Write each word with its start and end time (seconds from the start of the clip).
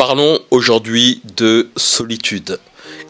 Parlons 0.00 0.38
aujourd'hui 0.50 1.20
de 1.36 1.68
solitude 1.76 2.58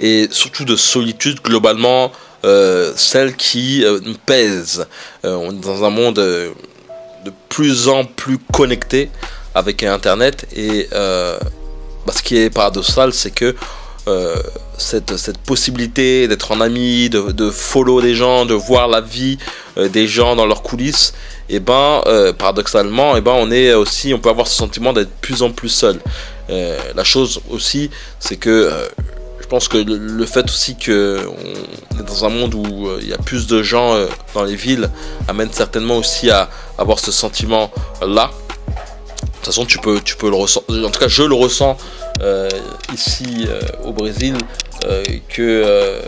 et 0.00 0.26
surtout 0.32 0.64
de 0.64 0.74
solitude 0.74 1.40
globalement, 1.40 2.10
euh, 2.44 2.92
celle 2.96 3.36
qui 3.36 3.84
euh, 3.84 4.00
pèse. 4.26 4.88
Euh, 5.24 5.36
on 5.36 5.52
est 5.52 5.60
dans 5.60 5.84
un 5.84 5.90
monde 5.90 6.16
de 6.16 6.52
plus 7.48 7.86
en 7.86 8.04
plus 8.04 8.38
connecté 8.38 9.08
avec 9.54 9.84
Internet 9.84 10.48
et 10.52 10.88
bah, 10.90 11.38
ce 12.12 12.24
qui 12.24 12.36
est 12.38 12.50
paradoxal, 12.50 13.12
c'est 13.12 13.30
que 13.30 13.54
cette, 14.76 15.38
possibilité 15.46 16.26
d'être 16.26 16.50
en 16.50 16.60
ami, 16.60 17.08
de, 17.08 17.30
de, 17.30 17.52
follow 17.52 18.00
des 18.00 18.16
gens, 18.16 18.46
de 18.46 18.54
voir 18.54 18.88
la 18.88 19.00
vie 19.00 19.38
des 19.76 20.08
gens 20.08 20.34
dans 20.34 20.46
leurs 20.46 20.62
coulisses, 20.62 21.14
et 21.48 21.56
eh 21.56 21.60
ben 21.60 22.02
paradoxalement, 22.36 23.14
et 23.14 23.18
eh 23.18 23.20
ben 23.20 23.34
on 23.36 23.52
est 23.52 23.74
aussi, 23.74 24.12
on 24.12 24.18
peut 24.18 24.30
avoir 24.30 24.48
ce 24.48 24.56
sentiment 24.56 24.92
d'être 24.92 25.12
plus 25.20 25.42
en 25.42 25.52
plus 25.52 25.68
seul. 25.68 26.00
La 26.50 27.04
chose 27.04 27.40
aussi, 27.50 27.90
c'est 28.18 28.36
que 28.36 28.90
je 29.50 29.56
pense 29.56 29.66
que 29.66 29.78
le, 29.78 30.26
fait 30.26 30.44
aussi 30.44 30.76
qu'on 30.76 31.98
est 31.98 32.06
dans 32.06 32.24
un 32.24 32.28
monde 32.28 32.54
où 32.54 32.86
euh, 32.86 33.00
il 33.02 33.08
y 33.08 33.12
a 33.12 33.18
plus 33.18 33.48
de 33.48 33.64
gens 33.64 33.94
euh, 33.94 34.06
dans 34.32 34.44
les 34.44 34.54
villes 34.54 34.88
amène 35.26 35.50
certainement 35.50 35.96
aussi 35.96 36.30
à 36.30 36.48
avoir 36.78 37.00
ce 37.00 37.10
sentiment 37.10 37.72
là. 38.00 38.30
De 38.30 39.26
toute 39.34 39.46
façon, 39.46 39.64
tu 39.64 39.78
peux, 39.78 40.00
tu 40.00 40.14
peux 40.14 40.30
le 40.30 40.36
ressentir. 40.36 40.86
En 40.86 40.90
tout 40.90 41.00
cas, 41.00 41.08
je 41.08 41.24
le 41.24 41.34
ressens 41.34 41.76
euh, 42.20 42.48
ici 42.94 43.48
au 43.84 43.92
Brésil 43.92 44.38
que 45.28 45.98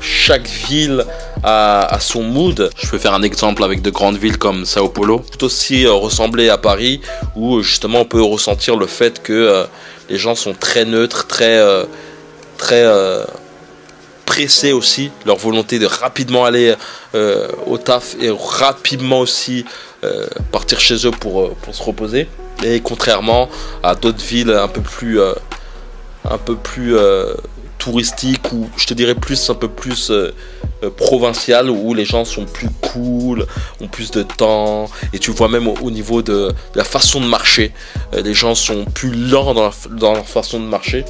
chaque 0.00 0.46
ville 0.46 1.04
a, 1.46 1.98
son 2.00 2.22
mood. 2.22 2.70
Je 2.76 2.90
peux 2.90 2.98
faire 2.98 3.14
un 3.14 3.22
exemple 3.22 3.64
avec 3.64 3.80
de 3.80 3.90
grandes 3.90 4.18
villes 4.18 4.38
comme 4.38 4.66
Sao 4.66 4.88
Paulo, 4.88 5.24
tout 5.32 5.44
aussi 5.44 5.86
ressembler 5.86 6.50
à 6.50 6.58
Paris, 6.58 7.00
où 7.34 7.62
justement 7.62 8.00
on 8.00 8.04
peut 8.04 8.22
ressentir 8.22 8.76
le 8.76 8.86
fait 8.86 9.22
que 9.22 9.66
les 10.10 10.18
gens 10.18 10.34
sont 10.34 10.52
très 10.52 10.84
neutres, 10.84 11.26
très 11.26 11.58
très 12.56 12.84
euh, 12.84 13.24
pressés 14.24 14.72
aussi, 14.72 15.10
leur 15.24 15.36
volonté 15.36 15.78
de 15.78 15.86
rapidement 15.86 16.44
aller 16.44 16.74
euh, 17.14 17.48
au 17.66 17.78
taf 17.78 18.16
et 18.20 18.30
rapidement 18.30 19.20
aussi 19.20 19.64
euh, 20.04 20.26
partir 20.50 20.80
chez 20.80 21.06
eux 21.06 21.12
pour, 21.12 21.54
pour 21.54 21.74
se 21.74 21.82
reposer. 21.82 22.28
Et 22.64 22.80
contrairement 22.80 23.48
à 23.82 23.94
d'autres 23.94 24.24
villes 24.24 24.50
un 24.50 24.68
peu 24.68 24.80
plus, 24.80 25.20
un 25.20 26.38
peu 26.38 26.56
plus 26.56 26.96
touristiques 27.78 28.52
ou 28.52 28.68
je 28.76 28.86
te 28.86 28.94
dirais 28.94 29.14
plus 29.14 29.50
un 29.50 29.54
peu 29.54 29.68
plus 29.68 30.12
provincial 30.96 31.70
où 31.70 31.94
les 31.94 32.04
gens 32.04 32.24
sont 32.24 32.44
plus 32.44 32.68
cool, 32.80 33.46
ont 33.80 33.88
plus 33.88 34.10
de 34.10 34.22
temps 34.22 34.90
et 35.12 35.18
tu 35.18 35.30
vois 35.30 35.48
même 35.48 35.68
au, 35.68 35.90
niveau 35.90 36.22
de, 36.22 36.52
la 36.74 36.84
façon 36.84 37.20
de 37.20 37.26
marcher, 37.26 37.72
les 38.12 38.34
gens 38.34 38.54
sont 38.54 38.84
plus 38.84 39.12
lents 39.12 39.54
dans, 39.54 39.70
dans 39.90 40.14
leur 40.14 40.28
façon 40.28 40.60
de 40.60 40.66
marcher. 40.66 41.04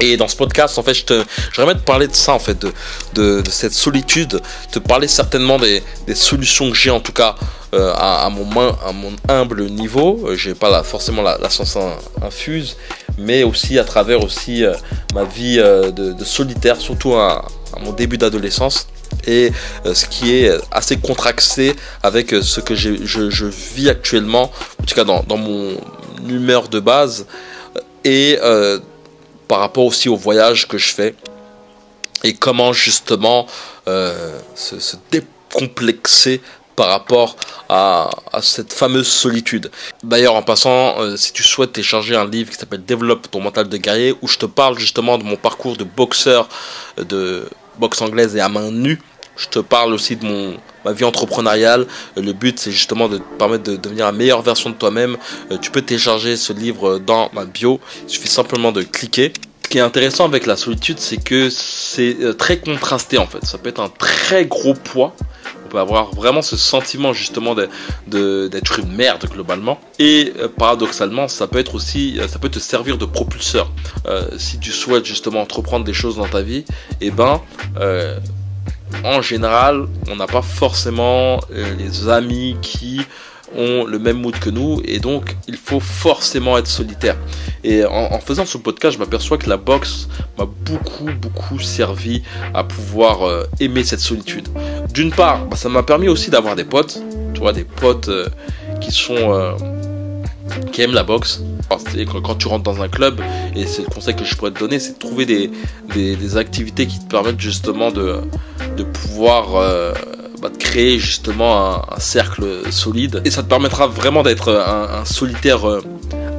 Et 0.00 0.16
dans 0.16 0.28
ce 0.28 0.36
podcast, 0.36 0.78
en 0.78 0.82
fait, 0.82 0.94
je 0.94 1.04
te, 1.04 1.24
j'aimerais 1.52 1.74
te 1.74 1.80
parler 1.80 2.06
de 2.06 2.14
ça, 2.14 2.32
en 2.32 2.38
fait, 2.38 2.56
de, 2.60 2.72
de, 3.14 3.50
cette 3.50 3.72
solitude, 3.72 4.40
te 4.70 4.78
parler 4.78 5.08
certainement 5.08 5.58
des, 5.58 5.82
des 6.06 6.14
solutions 6.14 6.70
que 6.70 6.76
j'ai, 6.76 6.90
en 6.90 7.00
tout 7.00 7.12
cas, 7.12 7.34
euh, 7.74 7.92
à, 7.96 8.30
mon, 8.30 8.48
à 8.60 8.92
mon 8.92 9.12
humble 9.28 9.64
niveau. 9.66 10.24
Euh, 10.26 10.36
j'ai 10.36 10.54
pas 10.54 10.82
forcément 10.84 11.22
la, 11.22 11.36
la 11.38 11.50
science 11.50 11.76
infuse, 12.22 12.76
mais 13.18 13.42
aussi 13.42 13.78
à 13.78 13.84
travers 13.84 14.22
aussi 14.22 14.64
euh, 14.64 14.74
ma 15.14 15.24
vie 15.24 15.56
de, 15.56 16.12
de, 16.12 16.24
solitaire, 16.24 16.80
surtout 16.80 17.14
à, 17.14 17.46
mon 17.80 17.92
début 17.92 18.18
d'adolescence. 18.18 18.86
Et 19.26 19.52
ce 19.84 20.06
qui 20.06 20.34
est 20.34 20.50
assez 20.70 20.96
contraxé 20.96 21.74
avec 22.02 22.30
ce 22.30 22.60
que 22.60 22.74
je, 22.74 23.04
je, 23.04 23.46
vis 23.46 23.88
actuellement, 23.88 24.50
en 24.80 24.84
tout 24.84 24.94
cas 24.94 25.04
dans, 25.04 25.22
dans 25.22 25.36
mon 25.36 25.72
humeur 26.28 26.68
de 26.68 26.80
base. 26.80 27.26
Et 28.04 28.38
par 29.48 29.60
rapport 29.60 29.84
aussi 29.84 30.08
au 30.08 30.16
voyage 30.16 30.68
que 30.68 30.78
je 30.78 30.92
fais 30.94 31.14
et 32.24 32.34
comment 32.34 32.72
justement 32.72 33.46
euh, 33.86 34.38
se, 34.54 34.96
décomplexer 35.10 36.40
par 36.78 36.86
rapport 36.86 37.34
à, 37.68 38.08
cette 38.40 38.72
fameuse 38.72 39.08
solitude. 39.08 39.68
D'ailleurs, 40.04 40.36
en 40.36 40.42
passant, 40.42 41.00
euh, 41.00 41.16
si 41.16 41.32
tu 41.32 41.42
souhaites 41.42 41.72
télécharger 41.72 42.14
un 42.14 42.24
livre 42.24 42.50
qui 42.50 42.56
s'appelle 42.56 42.84
Développe 42.84 43.28
ton 43.28 43.40
mental 43.40 43.68
de 43.68 43.76
guerrier, 43.76 44.14
où 44.22 44.28
je 44.28 44.38
te 44.38 44.46
parle 44.46 44.78
justement 44.78 45.18
de 45.18 45.24
mon 45.24 45.34
parcours 45.34 45.76
de 45.76 45.82
boxeur 45.82 46.48
de 46.96 47.48
boxe 47.80 48.00
anglaise 48.00 48.36
et 48.36 48.40
à 48.40 48.48
main 48.48 48.70
nue, 48.70 49.00
je 49.36 49.48
te 49.48 49.58
parle 49.58 49.92
aussi 49.92 50.14
de 50.14 50.24
mon, 50.24 50.56
ma 50.84 50.92
vie 50.92 51.02
entrepreneuriale. 51.02 51.84
Le 52.16 52.32
but, 52.32 52.60
c'est 52.60 52.70
justement 52.70 53.08
de 53.08 53.18
te 53.18 53.36
permettre 53.38 53.64
de 53.64 53.74
devenir 53.74 54.04
la 54.06 54.12
meilleure 54.12 54.42
version 54.42 54.70
de 54.70 54.76
toi-même. 54.76 55.16
Euh, 55.50 55.58
tu 55.58 55.72
peux 55.72 55.82
télécharger 55.82 56.36
ce 56.36 56.52
livre 56.52 57.00
dans 57.00 57.28
ma 57.32 57.44
bio. 57.44 57.80
Il 58.04 58.10
suffit 58.10 58.28
simplement 58.28 58.70
de 58.70 58.82
cliquer. 58.82 59.32
Ce 59.64 59.68
qui 59.68 59.78
est 59.78 59.82
intéressant 59.82 60.26
avec 60.26 60.46
la 60.46 60.56
solitude, 60.56 61.00
c'est 61.00 61.22
que 61.22 61.50
c'est 61.50 62.16
euh, 62.20 62.34
très 62.34 62.58
contrasté 62.58 63.18
en 63.18 63.26
fait. 63.26 63.44
Ça 63.44 63.58
peut 63.58 63.68
être 63.68 63.80
un 63.80 63.90
très 63.90 64.46
gros 64.46 64.74
poids. 64.74 65.12
Peut 65.68 65.78
avoir 65.78 66.14
vraiment 66.14 66.42
ce 66.42 66.56
sentiment 66.56 67.12
justement 67.12 67.54
d'être 67.54 68.78
une 68.78 68.92
merde 68.92 69.26
globalement. 69.30 69.80
Et 69.98 70.32
euh, 70.38 70.48
paradoxalement, 70.48 71.28
ça 71.28 71.46
peut 71.46 71.58
être 71.58 71.74
aussi, 71.74 72.18
ça 72.28 72.38
peut 72.38 72.48
te 72.48 72.58
servir 72.58 72.98
de 72.98 73.04
propulseur. 73.04 73.70
si 74.36 74.58
tu 74.58 74.72
souhaites 74.72 75.04
justement 75.04 75.40
entreprendre 75.40 75.84
des 75.84 75.92
choses 75.92 76.16
dans 76.16 76.28
ta 76.28 76.42
vie, 76.42 76.64
et 77.00 77.08
eh 77.08 77.10
ben 77.10 77.40
en 79.04 79.22
général, 79.22 79.86
on 80.10 80.16
n'a 80.16 80.26
pas 80.26 80.42
forcément 80.42 81.40
euh, 81.52 81.74
les 81.76 82.08
amis 82.08 82.56
qui 82.62 83.00
ont 83.56 83.84
le 83.84 83.98
même 83.98 84.18
mood 84.20 84.38
que 84.38 84.50
nous 84.50 84.82
et 84.84 84.98
donc 84.98 85.34
il 85.46 85.56
faut 85.56 85.80
forcément 85.80 86.58
être 86.58 86.66
solitaire. 86.66 87.16
Et 87.64 87.84
en, 87.84 88.18
faisant 88.20 88.44
ce 88.44 88.58
podcast, 88.58 88.94
je 88.94 88.98
m'aperçois 88.98 89.38
que 89.38 89.48
la 89.48 89.56
boxe 89.56 90.08
m'a 90.36 90.44
beaucoup 90.44 91.10
beaucoup 91.20 91.58
servi 91.58 92.22
à 92.52 92.62
pouvoir 92.62 93.26
euh, 93.26 93.44
aimer 93.58 93.84
cette 93.84 94.00
solitude. 94.00 94.48
D'une 94.92 95.10
part, 95.10 95.46
bah, 95.46 95.56
ça 95.56 95.68
m'a 95.68 95.82
permis 95.82 96.08
aussi 96.08 96.30
d'avoir 96.30 96.56
des 96.56 96.64
potes, 96.64 97.00
tu 97.34 97.40
vois, 97.40 97.52
des 97.52 97.64
potes 97.64 98.08
euh, 98.08 98.28
qui 98.80 98.92
sont 98.92 99.56
qui 100.72 100.82
aiment 100.82 100.94
la 100.94 101.02
boxe. 101.02 101.42
Quand 102.22 102.34
tu 102.36 102.48
rentres 102.48 102.64
dans 102.64 102.82
un 102.82 102.88
club, 102.88 103.20
et 103.54 103.66
c'est 103.66 103.82
le 103.82 103.88
conseil 103.88 104.16
que 104.16 104.24
je 104.24 104.34
pourrais 104.34 104.50
te 104.50 104.58
donner, 104.58 104.78
c'est 104.78 104.94
de 104.94 104.98
trouver 104.98 105.26
des, 105.26 106.36
activités 106.36 106.86
qui 106.86 106.98
te 106.98 107.08
permettent 107.08 107.40
justement 107.40 107.90
de, 107.90 108.22
pouvoir 108.94 109.56
euh, 109.56 109.92
bah, 110.40 110.50
créer 110.58 110.98
justement 110.98 111.92
un, 111.92 112.00
cercle 112.00 112.70
solide 112.70 113.20
et 113.24 113.30
ça 113.30 113.42
te 113.42 113.48
permettra 113.48 113.86
vraiment 113.86 114.22
d'être 114.22 114.52
un, 114.52 115.04
solitaire 115.04 115.68
euh, 115.68 115.82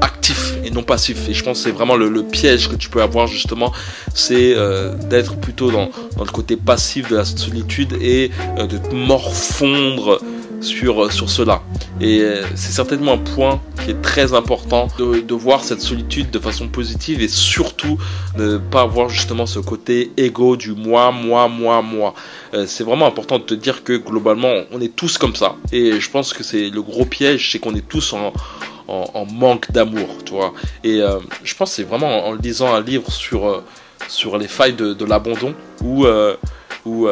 actif 0.02 0.49
non 0.72 0.84
passif 0.84 1.30
et 1.30 1.34
je 1.34 1.44
pense 1.44 1.60
que 1.60 1.64
c'est 1.66 1.76
vraiment 1.76 1.96
le, 1.96 2.24
piège 2.24 2.70
que 2.70 2.76
tu 2.76 2.90
peux 2.90 3.02
avoir 3.02 3.28
justement 3.28 3.72
c'est 4.14 4.54
euh, 4.56 4.94
d'être 5.10 5.38
plutôt 5.38 5.72
dans, 5.72 5.90
dans, 6.18 6.24
le 6.24 6.32
côté 6.32 6.56
passif 6.58 7.10
de 7.10 7.16
la 7.16 7.26
solitude 7.26 7.94
et 8.02 8.30
de 8.58 8.78
te 8.78 8.94
morfondre 8.94 10.20
sur, 10.62 11.12
sur 11.12 11.30
cela. 11.30 11.62
Et 12.02 12.22
euh, 12.22 12.44
c'est 12.56 12.72
certainement 12.72 13.14
un 13.14 13.18
point 13.18 13.62
qui 13.84 13.92
est 13.92 14.02
très 14.02 14.34
important 14.34 14.88
de, 14.98 15.20
de, 15.22 15.34
voir 15.34 15.64
cette 15.64 15.82
solitude 15.82 16.30
de 16.32 16.40
façon 16.40 16.68
positive 16.68 17.22
et 17.22 17.28
surtout 17.28 17.98
ne 18.38 18.58
pas 18.58 18.82
avoir 18.82 19.10
justement 19.10 19.46
ce 19.46 19.60
côté 19.60 20.12
égo 20.18 20.56
du 20.56 20.74
moi, 20.74 21.12
moi, 21.12 21.48
moi, 21.48 21.82
moi. 21.82 22.14
Euh, 22.54 22.66
c'est 22.68 22.84
vraiment 22.84 23.08
important 23.08 23.40
de 23.40 23.44
te 23.44 23.54
dire 23.54 23.84
que 23.84 23.94
globalement 23.94 24.54
on 24.72 24.82
est 24.82 24.96
tous 24.96 25.18
comme 25.18 25.36
ça. 25.36 25.56
Et 25.72 26.00
je 26.00 26.10
pense 26.10 26.34
que 26.34 26.44
c'est 26.44 26.70
le 26.70 26.82
gros 26.82 27.06
piège, 27.06 27.52
c'est 27.52 27.60
qu'on 27.60 27.76
est 27.76 27.88
tous 27.88 28.14
en, 28.14 28.34
en, 28.90 29.26
manque 29.26 29.72
d'amour, 29.72 30.08
tu 30.26 30.34
vois. 30.34 30.54
Et 30.84 31.02
euh, 31.02 31.20
je 31.44 31.54
pense 31.56 31.72
c'est 31.72 31.84
vraiment 31.84 32.28
en, 32.28 32.34
lisant 32.34 32.74
un 32.74 32.82
livre 32.82 33.12
sur, 33.12 33.64
sur 34.08 34.38
les 34.38 34.48
failles 34.48 34.74
de, 34.74 35.06
l'abandon 35.06 35.54
où, 35.82 36.06
où 36.86 37.08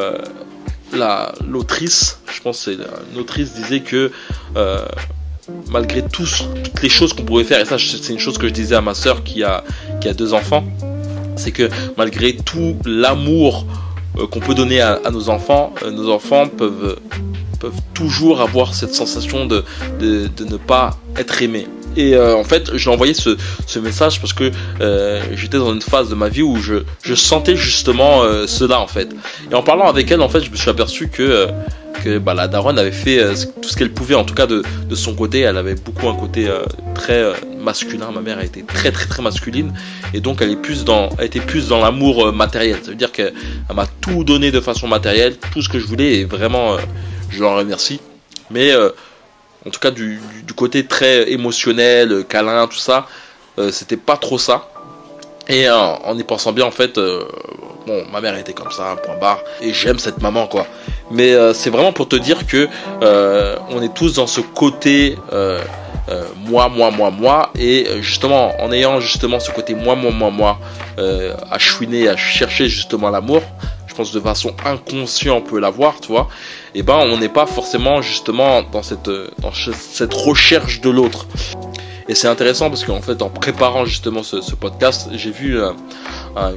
l'autrice, 1.46 2.20
je 2.34 2.42
pense 2.42 2.60
c'est 2.60 2.78
autrice 3.18 3.54
disait 3.54 3.82
que 3.82 4.12
euh, 4.56 4.86
malgré 5.70 6.02
tout, 6.02 6.26
toutes 6.64 6.82
les 6.82 6.90
choses 6.90 7.14
qu'on 7.14 7.24
pouvait 7.24 7.44
faire, 7.44 7.60
et 7.60 7.66
ça 7.66 7.78
c'est 7.78 8.14
une 8.14 8.20
chose 8.20 8.38
que 8.38 8.48
je 8.48 8.54
disais 8.54 8.76
à 8.76 8.82
ma 8.82 8.94
soeur 8.94 9.24
qui 9.24 9.44
a, 9.44 9.64
qui 10.02 10.08
a 10.08 10.14
deux 10.14 10.34
enfants, 10.34 10.64
c'est 11.36 11.52
que 11.52 11.70
malgré 11.98 12.36
tout 12.36 12.78
l'amour 12.86 13.66
euh, 14.18 14.28
qu'on 14.28 14.40
peut 14.40 14.56
donner 14.56 14.82
à, 14.82 15.00
nos 15.12 15.30
enfants, 15.30 15.74
euh, 15.84 15.92
nos 15.92 16.12
enfants 16.12 16.48
peuvent, 16.48 17.00
peuvent 17.58 17.82
toujours 17.94 18.42
avoir 18.42 18.74
cette 18.74 18.94
sensation 18.94 19.46
de, 19.46 19.64
de, 20.00 20.30
ne 20.46 20.58
pas 20.58 20.98
être 21.18 21.42
aimés. 21.42 21.68
Et 21.98 22.14
euh, 22.16 22.36
en 22.36 22.44
fait, 22.44 22.78
je 22.78 22.84
lui 22.84 22.92
ai 22.92 22.94
envoyé 22.94 23.14
ce, 23.16 23.36
ce 23.66 23.80
message 23.80 24.22
parce 24.22 24.34
que 24.34 24.52
euh, 24.82 25.22
j'étais 25.34 25.58
dans 25.58 25.74
une 25.74 25.82
phase 25.82 26.10
de 26.10 26.16
ma 26.16 26.30
vie 26.30 26.44
où 26.44 26.58
je, 26.58 26.84
je 27.02 27.16
sentais 27.16 27.56
justement 27.56 28.22
euh, 28.22 28.46
cela 28.46 28.80
en 28.80 28.88
fait. 28.88 29.10
Et 29.52 29.56
en 29.56 29.64
parlant 29.64 29.88
avec 29.88 30.12
elle, 30.12 30.22
en 30.22 30.30
fait, 30.30 30.42
je 30.42 30.52
me 30.52 30.56
suis 30.56 30.70
aperçu 30.70 31.10
que 31.10 31.48
que 32.04 32.20
bah, 32.20 32.36
la 32.36 32.48
daronne 32.48 32.78
avait 32.78 32.92
fait 32.92 33.20
tout 33.60 33.70
ce 33.70 33.76
qu'elle 33.76 33.92
pouvait, 33.92 34.14
en 34.14 34.24
tout 34.24 34.36
cas 34.36 34.46
de, 34.46 34.62
de, 34.88 34.94
son 34.94 35.16
côté. 35.16 35.40
Elle 35.40 35.58
avait 35.58 35.74
beaucoup 35.74 36.08
un 36.08 36.14
côté 36.14 36.48
très 36.94 37.24
masculin. 37.60 38.12
Ma 38.14 38.22
mère 38.22 38.38
a 38.38 38.44
été 38.44 38.62
très 38.62 38.92
très 38.92 39.08
très 39.08 39.24
masculine 39.24 39.74
et 40.14 40.20
donc 40.20 40.44
elle 40.44 40.52
est 40.52 40.62
plus 40.62 40.86
dans, 40.86 41.10
elle 41.18 41.26
était 41.26 41.40
plus 41.40 41.70
dans 41.70 41.80
l'amour 41.80 42.32
matériel. 42.32 42.78
Ça 42.84 42.92
veut 42.92 42.96
dire 42.96 43.12
qu'elle 43.12 43.34
m'a 43.74 43.88
tout 44.02 44.24
donné 44.24 44.52
de 44.52 44.62
façon 44.62 44.88
matérielle, 44.88 45.38
tout 45.52 45.64
ce 45.64 45.70
que 45.70 45.80
je 45.80 45.88
voulais 45.88 46.20
et 46.20 46.26
vraiment, 46.26 46.78
je 47.30 47.42
l'en 47.42 47.56
remercie. 47.56 48.00
Mais 48.50 48.74
en 49.68 49.70
tout 49.70 49.80
cas 49.80 49.92
du, 49.92 50.20
côté 50.56 50.86
très 50.86 51.30
émotionnel, 51.32 52.24
câlin, 52.28 52.68
tout 52.68 52.78
ça, 52.78 53.06
euh, 53.60 53.72
c'était 53.72 53.98
pas 53.98 54.18
trop 54.18 54.38
ça. 54.38 54.70
Et 55.50 55.70
en 55.70 56.18
y 56.18 56.24
pensant 56.24 56.52
bien, 56.52 56.66
en 56.66 56.72
fait, 56.72 57.00
bon, 57.00 58.04
ma 58.12 58.20
mère 58.20 58.38
était 58.38 58.52
comme 58.52 58.70
ça, 58.70 58.98
point 59.02 59.16
barre, 59.16 59.40
et 59.62 59.74
j'aime 59.74 59.98
cette 59.98 60.22
maman, 60.22 60.46
quoi. 60.46 60.68
Mais 61.10 61.34
c'est 61.54 61.70
vraiment 61.70 61.94
pour 61.94 62.10
te 62.10 62.18
dire 62.18 62.46
que 62.48 62.68
on 63.70 63.82
est 63.82 63.94
tous 63.94 64.16
dans 64.16 64.28
ce 64.28 64.42
côté 64.42 65.18
moi, 66.36 66.68
moi, 66.68 66.92
moi, 66.92 67.12
moi, 67.12 67.52
et 67.58 67.88
justement, 68.02 68.62
en 68.62 68.74
ayant 68.74 69.00
justement 69.00 69.40
ce 69.40 69.52
côté 69.52 69.74
moi, 69.74 69.96
moi, 69.96 70.12
moi, 70.12 70.32
moi, 70.32 70.60
à 70.98 71.58
chouiner, 71.58 72.10
à 72.10 72.18
chercher 72.18 72.68
justement 72.68 73.10
l'amour, 73.10 73.42
de 74.04 74.20
façon 74.20 74.54
inconsciente 74.66 75.38
on 75.38 75.42
peut 75.42 75.60
l'avoir, 75.60 76.00
tu 76.00 76.10
vois, 76.10 76.30
et 76.74 76.80
eh 76.80 76.84
ben 76.84 76.98
on 76.98 77.18
n'est 77.18 77.30
pas 77.30 77.46
forcément 77.46 78.02
justement 78.02 78.62
dans 78.64 78.84
cette, 78.84 79.10
dans 79.40 79.52
cette 79.54 80.14
recherche 80.14 80.82
de 80.82 80.90
l'autre. 80.90 81.28
Et 82.10 82.16
c'est 82.16 82.28
intéressant 82.28 82.70
parce 82.70 82.86
qu'en 82.86 83.02
fait, 83.02 83.22
en 83.22 83.30
préparant 83.30 83.86
justement 83.86 84.24
ce, 84.24 84.56
podcast, 84.56 85.10
j'ai 85.14 85.32
vu 85.32 85.60
euh, 85.60 85.72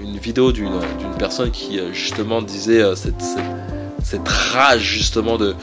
une 0.01 0.19
vidéo 0.19 0.53
d'une 0.53 0.81
personne 1.19 1.51
qui 1.51 1.79
euh, 1.81 1.93
justement 1.93 2.41
disait 2.41 2.83
euh, 2.83 2.95
cette, 2.95 4.29
rage 4.29 4.83
justement 4.83 5.37
de 5.37 5.55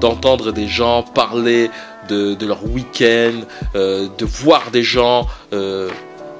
d'entendre 0.00 0.50
des 0.50 0.66
gens 0.66 1.04
parler 1.04 1.70
de 2.08 2.44
leur 2.44 2.64
week-end, 2.64 3.42
de 3.74 4.24
voir 4.24 4.72
des 4.72 4.82
gens 4.82 5.28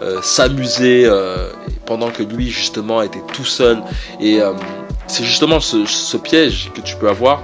euh, 0.02 0.20
s'amuser 0.22 1.04
euh, 1.06 1.50
pendant 1.86 2.10
que 2.10 2.22
lui 2.22 2.50
justement 2.50 3.00
était 3.02 3.22
tout 3.32 3.44
seul. 3.44 3.82
Et 4.20 4.40
euh, 4.40 4.52
c'est 5.06 5.24
justement 5.24 5.60
ce, 5.60 6.16
piège 6.16 6.70
que 6.74 6.80
tu 6.80 6.96
peux 6.96 7.08
avoir 7.08 7.42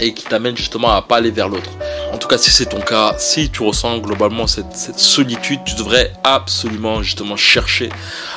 et 0.00 0.12
qui 0.14 0.24
t'amène 0.24 0.56
justement 0.56 0.90
à 0.90 1.02
pas 1.02 1.16
aller 1.16 1.30
vers 1.30 1.48
l'autre. 1.48 1.70
En 2.12 2.18
tout 2.18 2.28
cas, 2.28 2.38
si 2.38 2.50
c'est 2.50 2.66
ton 2.66 2.80
cas, 2.80 3.14
si 3.18 3.50
tu 3.50 3.62
ressens 3.62 3.98
globalement 3.98 4.46
cette, 4.46 4.74
solitude, 4.74 5.60
tu 5.64 5.74
devrais 5.74 6.12
absolument 6.24 7.02
justement 7.02 7.36
chercher 7.36 7.90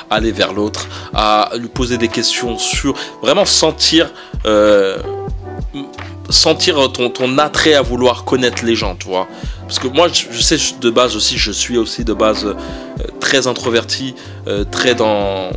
à 0.09 0.15
aller 0.15 0.31
vers 0.31 0.53
l'autre, 0.53 0.87
à 1.13 1.51
lui 1.57 1.69
poser 1.69 1.97
des 1.97 2.07
questions 2.07 2.57
sur 2.57 2.93
vraiment 3.21 3.45
sentir 3.45 4.11
sentir 6.29 6.91
ton, 6.91 7.09
ton 7.09 7.37
attrait 7.37 7.73
à 7.73 7.81
vouloir 7.81 8.23
connaître 8.23 8.63
les 8.65 8.75
gens, 8.75 8.95
tu 8.95 9.07
vois. 9.07 9.27
Parce 9.61 9.79
que 9.79 9.87
moi, 9.87 10.07
je, 10.07 10.41
sais 10.41 10.57
de 10.79 10.89
base 10.89 11.15
aussi, 11.15 11.37
je 11.37 11.51
suis 11.51 11.77
aussi 11.77 12.03
de 12.03 12.13
base 12.13 12.45
euh, 12.45 12.53
très 13.19 13.47
introverti, 13.47 14.15
euh, 14.47 14.63
très 14.63 14.95
dans, 14.95 15.51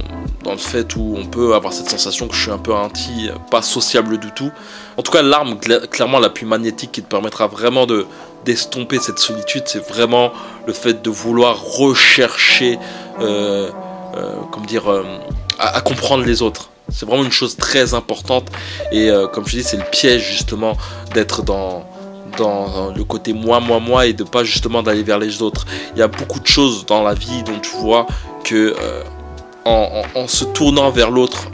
dans 0.45 0.53
le 0.53 0.59
fait 0.59 0.97
où 0.97 1.15
on 1.17 1.25
peut 1.25 1.55
avoir 1.55 1.73
cette 1.73 1.89
sensation 1.89 2.29
que 2.29 2.35
je 2.35 2.43
suis 2.43 2.51
un 2.51 2.59
peu 2.59 2.75
anti, 2.75 3.31
pas 3.51 3.63
sociable 3.63 4.19
du 4.19 4.31
tout. 4.33 4.51
En 4.97 5.03
tout 5.03 5.13
cas, 5.13 5.23
l'arme 5.23 5.59
clairement 5.91 6.19
la 6.19 6.31
plus 6.31 6.47
magnétique 6.47 6.93
qui 6.93 7.03
te 7.03 7.09
permettra 7.09 7.47
vraiment 7.47 7.87
de 7.87 8.07
d'estomper 8.45 8.99
cette 8.99 9.21
solitude, 9.21 9.63
c'est 9.67 9.87
vraiment 9.89 10.33
le 10.67 10.73
fait 10.73 11.01
de 11.01 11.11
vouloir 11.11 11.63
rechercher, 11.63 12.77
euh, 13.21 13.71
comme 14.51 14.67
dire, 14.67 14.83
à, 15.61 15.81
comprendre 15.81 16.25
les 16.25 16.43
autres. 16.43 16.72
C'est 16.93 17.07
vraiment 17.07 17.25
une 17.25 17.33
chose 17.33 17.57
très 17.57 17.95
importante. 17.95 18.49
Et 18.91 19.11
euh, 19.11 19.27
comme 19.27 19.47
je 19.47 19.57
dis, 19.57 19.63
c'est 19.63 19.77
le 19.77 19.85
piège 19.91 20.27
justement 20.29 20.77
d'être 21.15 21.43
dans, 21.43 21.85
le 22.97 23.05
côté 23.05 23.33
moi, 23.33 23.61
moi, 23.61 23.79
moi 23.79 24.07
et 24.07 24.13
de 24.13 24.25
pas 24.25 24.45
justement 24.45 24.83
d'aller 24.83 25.03
vers 25.03 25.19
les 25.19 25.43
autres. 25.43 25.67
Il 25.95 25.99
y 25.99 26.03
a 26.03 26.09
beaucoup 26.09 26.41
de 26.41 26.47
choses 26.47 26.87
dans 26.87 27.03
la 27.03 27.15
vie 27.15 27.43
dont 27.43 27.59
tu 27.61 27.77
vois 27.77 28.07
que 28.45 28.75
euh, 28.79 29.03
en, 29.65 30.27
se 30.29 30.45
tournant 30.45 30.91
vers 30.91 31.11
l'autre 31.11 31.49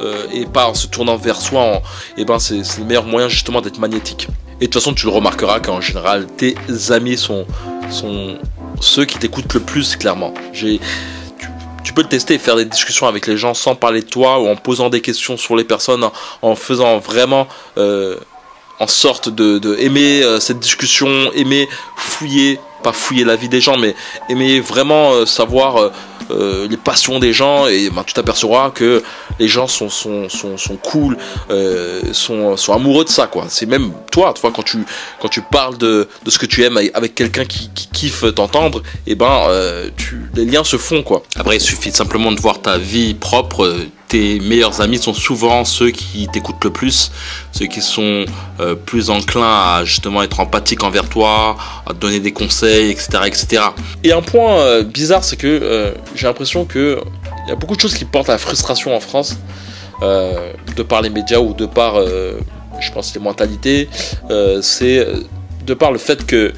euh, 0.00 0.26
et 0.32 0.46
pas 0.46 0.68
en 0.68 0.74
se 0.74 0.86
tournant 0.86 1.16
vers 1.16 1.40
soi, 1.40 1.82
et 2.16 2.20
eh 2.22 2.24
ben 2.24 2.38
c'est 2.38 2.62
le 2.78 2.84
meilleur 2.84 3.04
moyen 3.04 3.28
justement 3.28 3.60
d'être 3.60 3.78
magnétique. 3.78 4.28
Et 4.60 4.66
de 4.66 4.70
toute 4.70 4.82
façon, 4.82 4.92
tu 4.92 5.06
le 5.06 5.12
remarqueras 5.12 5.60
qu'en 5.60 5.80
général, 5.80 6.26
tes 6.26 6.56
amis 6.90 7.16
sont, 7.16 7.46
ceux 8.80 9.04
qui 9.04 9.18
t'écoutent 9.18 9.54
le 9.54 9.60
plus, 9.60 9.96
clairement. 9.96 10.34
Tu 11.84 11.92
peux 11.92 12.02
le 12.02 12.08
tester 12.08 12.38
faire 12.38 12.56
des 12.56 12.64
discussions 12.64 13.06
avec 13.06 13.26
les 13.26 13.36
gens 13.36 13.54
sans 13.54 13.74
parler 13.74 14.02
de 14.02 14.08
toi 14.08 14.40
ou 14.40 14.48
en 14.48 14.56
posant 14.56 14.90
des 14.90 15.00
questions 15.00 15.36
sur 15.36 15.56
les 15.56 15.64
personnes, 15.64 16.08
en, 16.42 16.54
faisant 16.54 16.98
vraiment 16.98 17.48
euh, 17.76 18.16
en 18.80 18.86
sorte 18.86 19.28
de, 19.28 19.76
aimer 19.78 20.22
euh, 20.22 20.40
cette 20.40 20.58
discussion, 20.58 21.08
aimer 21.34 21.68
fouiller, 21.96 22.60
pas 22.82 22.92
fouiller 22.92 23.24
la 23.24 23.36
vie 23.36 23.48
des 23.48 23.60
gens, 23.60 23.76
mais 23.76 23.94
aimer 24.28 24.60
vraiment 24.60 25.12
euh, 25.12 25.26
savoir 25.26 25.90
les 26.30 26.76
passions 26.76 27.18
des 27.18 27.32
gens 27.32 27.66
et 27.66 27.90
ben, 27.90 28.04
tu 28.04 28.14
t'apercevras 28.14 28.70
que 28.70 29.02
les 29.38 29.48
gens 29.48 29.66
sont, 29.66 29.88
sont, 29.88 30.28
sont, 30.28 30.56
sont 30.56 30.76
cool, 30.76 31.16
sont, 32.12 32.56
sont 32.56 32.72
amoureux 32.72 33.04
de 33.04 33.08
ça 33.08 33.26
quoi. 33.26 33.46
C'est 33.48 33.66
même 33.66 33.92
toi, 34.10 34.34
toi 34.34 34.52
quand 34.54 34.62
tu 34.62 34.84
quand 35.20 35.28
tu 35.28 35.42
parles 35.42 35.78
de, 35.78 36.08
de 36.24 36.30
ce 36.30 36.38
que 36.38 36.46
tu 36.46 36.62
aimes 36.64 36.78
avec 36.94 37.14
quelqu'un 37.14 37.44
qui, 37.44 37.70
qui, 37.74 37.88
kiffe 37.88 38.24
t'entendre, 38.34 38.82
et 39.06 39.14
ben 39.14 39.48
tu 39.96 40.30
les 40.34 40.44
liens 40.44 40.64
se 40.64 40.76
font 40.76 41.02
quoi. 41.02 41.22
Après, 41.36 41.56
il 41.56 41.60
suffit 41.60 41.90
simplement 41.90 42.32
de 42.32 42.40
voir 42.40 42.60
ta 42.60 42.78
vie 42.78 43.14
propre. 43.14 43.88
Tes 44.08 44.40
meilleurs 44.40 44.80
amis 44.80 44.96
sont 44.96 45.12
souvent 45.12 45.66
ceux 45.66 45.90
qui 45.90 46.26
t'écoutent 46.28 46.64
le 46.64 46.70
plus, 46.70 47.12
ceux 47.52 47.66
qui 47.66 47.82
sont 47.82 48.24
euh, 48.58 48.74
plus 48.74 49.10
enclins 49.10 49.42
à 49.42 49.84
justement 49.84 50.22
être 50.22 50.40
empathiques 50.40 50.82
envers 50.82 51.06
toi, 51.06 51.56
à 51.86 51.92
te 51.92 51.98
donner 51.98 52.18
des 52.18 52.32
conseils, 52.32 52.90
etc., 52.90 53.08
etc. 53.26 53.62
Et 54.02 54.12
un 54.12 54.22
point 54.22 54.60
euh, 54.60 54.82
bizarre, 54.82 55.24
c'est 55.24 55.36
que 55.36 55.46
euh, 55.46 55.92
j'ai 56.14 56.26
l'impression 56.26 56.64
que 56.64 56.98
il 57.44 57.50
y 57.50 57.52
a 57.52 57.56
beaucoup 57.56 57.76
de 57.76 57.80
choses 57.80 57.94
qui 57.94 58.06
portent 58.06 58.30
à 58.30 58.32
la 58.32 58.38
frustration 58.38 58.96
en 58.96 59.00
France, 59.00 59.36
de 60.00 60.82
par 60.82 61.02
les 61.02 61.10
médias 61.10 61.40
ou 61.40 61.54
de 61.54 61.66
par, 61.66 61.94
je 61.98 62.92
pense, 62.92 63.14
les 63.14 63.20
mentalités. 63.20 63.88
c'est 64.60 65.06
de 65.66 65.74
par 65.74 65.90
le 65.90 65.98
fait 65.98 66.26
que 66.26 66.52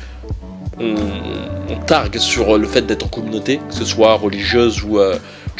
on, 0.78 0.96
targue 1.86 2.18
sur 2.18 2.58
le 2.58 2.66
fait 2.66 2.82
d'être 2.82 3.04
en 3.04 3.08
communauté, 3.08 3.60
que 3.68 3.74
ce 3.74 3.84
soit 3.84 4.14
religieuse 4.14 4.82
ou 4.82 4.98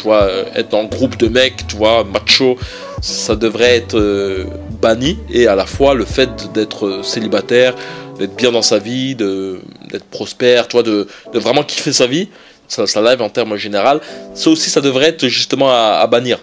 tu 0.00 0.05
vois, 0.05 0.31
être 0.55 0.73
en 0.73 0.85
groupe 0.85 1.19
de 1.19 1.29
mecs, 1.29 1.67
tu 1.67 1.76
vois, 1.76 2.05
macho, 2.05 2.56
ça 3.02 3.37
devrait 3.37 3.76
être 3.76 3.99
euh, 3.99 4.44
banni. 4.81 5.19
Et 5.31 5.47
à 5.47 5.55
la 5.55 5.67
fois 5.67 5.93
le 5.93 6.06
fait 6.06 6.31
d'être 6.55 7.02
célibataire, 7.05 7.75
d'être 8.19 8.35
bien 8.35 8.50
dans 8.50 8.62
sa 8.62 8.79
vie, 8.79 9.14
d'être 9.14 10.06
prospère, 10.11 10.69
tu 10.69 10.76
vois, 10.76 10.82
de, 10.82 11.06
vraiment 11.35 11.62
kiffer 11.62 11.93
sa 11.93 12.06
vie, 12.06 12.29
ça, 12.67 12.87
ça 12.87 13.02
live 13.02 13.20
en 13.20 13.29
termes 13.29 13.56
général, 13.56 14.00
ça 14.32 14.49
aussi 14.49 14.70
ça 14.70 14.81
devrait 14.81 15.08
être 15.08 15.29
justement 15.29 15.70
à, 15.70 16.06
bannir. 16.06 16.38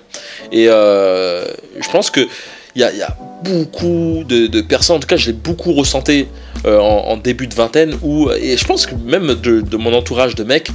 Et 0.52 0.68
euh, 0.70 1.46
je 1.80 1.90
pense 1.90 2.12
que 2.12 2.28
il 2.76 2.82
y 2.82 3.02
a, 3.02 3.18
beaucoup 3.44 4.24
de, 4.28 4.62
personnes, 4.62 4.98
en 4.98 5.00
tout 5.00 5.08
cas 5.08 5.16
je 5.18 5.28
l'ai 5.28 5.34
beaucoup 5.34 5.74
ressenti 5.74 6.28
euh, 6.66 6.78
en, 6.80 7.18
début 7.18 7.48
de 7.48 7.56
vingtaine, 7.56 7.98
où, 8.04 8.30
et 8.32 8.56
je 8.56 8.66
pense 8.66 8.86
que 8.86 8.94
même 8.94 9.34
de, 9.34 9.78
mon 9.78 9.94
entourage 9.94 10.36
de 10.36 10.44
mecs, 10.44 10.70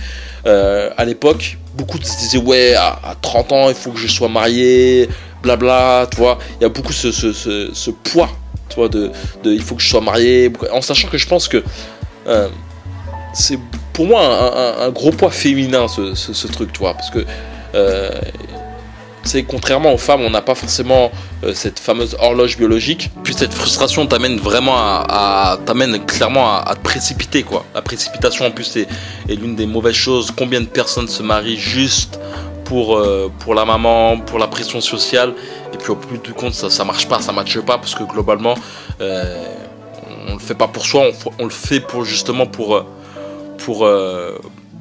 euh, 0.46 0.90
à 0.96 1.04
l'époque, 1.04 1.58
beaucoup 1.74 1.98
se 1.98 2.18
disaient 2.18 2.38
ouais, 2.38 2.74
à, 2.74 3.14
30 3.20 3.52
ans 3.52 3.68
il 3.68 3.74
faut 3.74 3.90
que 3.90 3.98
je 3.98 4.08
sois 4.08 4.28
marié, 4.28 5.08
blabla, 5.42 6.06
tu 6.10 6.18
vois, 6.18 6.38
il 6.60 6.62
y 6.62 6.66
a 6.66 6.68
beaucoup 6.68 6.92
ce, 6.92 7.10
ce, 7.12 7.90
poids, 7.90 8.30
tu 8.68 8.76
vois, 8.76 8.88
de, 8.88 9.10
il 9.44 9.62
faut 9.62 9.74
que 9.74 9.82
je 9.82 9.88
sois 9.88 10.00
marié, 10.00 10.52
en 10.72 10.80
sachant 10.80 11.08
que 11.08 11.18
je 11.18 11.26
pense 11.26 11.48
que 11.48 11.62
euh, 12.26 12.48
c'est 13.34 13.58
pour 13.92 14.06
moi 14.06 14.82
un, 14.82 14.90
gros 14.90 15.10
poids 15.10 15.30
féminin 15.30 15.86
ce, 15.88 16.14
ce, 16.14 16.46
truc, 16.46 16.72
tu 16.72 16.80
vois, 16.80 16.94
parce 16.94 17.10
que 17.10 17.24
c'est 19.24 19.44
contrairement 19.44 19.92
aux 19.92 19.98
femmes, 19.98 20.22
on 20.22 20.30
n'a 20.30 20.42
pas 20.42 20.54
forcément 20.54 21.10
euh, 21.44 21.54
cette 21.54 21.78
fameuse 21.78 22.16
horloge 22.18 22.56
biologique. 22.56 23.10
Puis 23.22 23.34
cette 23.34 23.54
frustration 23.54 24.06
t'amène 24.06 24.38
vraiment 24.38 24.74
à, 24.76 25.58
t'amène 25.64 26.04
clairement 26.04 26.56
à, 26.56 26.74
te 26.74 26.80
précipiter 26.80 27.42
quoi. 27.42 27.64
La 27.74 27.82
précipitation 27.82 28.46
en 28.46 28.50
plus 28.50 28.76
est, 28.76 28.88
l'une 29.28 29.54
des 29.54 29.66
mauvaises 29.66 29.94
choses. 29.94 30.30
Combien 30.36 30.60
de 30.60 30.66
personnes 30.66 31.08
se 31.08 31.22
marient 31.22 31.56
juste 31.58 32.18
pour 32.64 32.96
euh, 32.96 33.30
pour 33.40 33.54
la 33.54 33.64
maman, 33.64 34.18
pour 34.18 34.38
la 34.38 34.48
pression 34.48 34.80
sociale? 34.80 35.34
Et 35.72 35.76
puis 35.76 35.90
au 35.90 35.96
plus 35.96 36.18
du 36.18 36.32
compte 36.32 36.54
ça 36.54 36.68
ça 36.68 36.84
marche 36.84 37.08
pas, 37.08 37.20
ça 37.20 37.32
matche 37.32 37.58
pas 37.60 37.78
parce 37.78 37.94
que 37.94 38.04
globalement 38.04 38.54
euh, 39.00 39.44
on 40.28 40.34
le 40.34 40.40
fait 40.40 40.54
pas 40.54 40.68
pour 40.68 40.84
soi, 40.84 41.10
on, 41.38 41.44
le 41.44 41.50
fait 41.50 41.80
pour 41.80 42.04
justement 42.04 42.46
pour 42.46 42.84
pour 43.58 43.88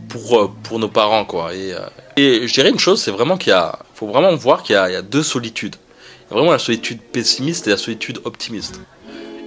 pour, 0.10 0.52
pour 0.64 0.80
nos 0.80 0.90
parents 0.90 1.24
quoi 1.24 1.52
et 1.54 2.46
je 2.46 2.54
dirais 2.54 2.70
une 2.70 2.80
chose 2.80 3.02
c'est 3.02 3.12
vraiment 3.12 3.38
qu'il 3.38 3.52
y 3.52 3.54
a 3.54 3.80
faut 4.02 4.08
vraiment 4.08 4.36
voir 4.36 4.64
qu'il 4.64 4.74
y, 4.74 4.78
a 4.78 5.02
deux 5.04 5.22
solitudes. 5.22 5.76
Il 5.76 6.32
y 6.32 6.34
a 6.34 6.38
vraiment 6.38 6.52
la 6.52 6.60
solitude 6.60 7.00
pessimiste 7.00 7.68
et 7.68 7.70
la 7.70 7.78
solitude 7.78 8.20
optimiste. 8.24 8.82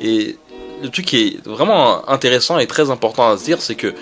Et 0.01 0.37
le 0.81 0.89
truc 0.91 1.07
qui 1.07 1.17
est 1.27 1.45
vraiment 1.45 2.09
intéressant 2.09 2.59
et 2.59 2.69
très 2.69 2.89
important 2.89 3.29
à 3.29 3.37
se 3.37 3.45
dire, 3.45 3.61
c'est 3.61 3.75
que 3.75 3.93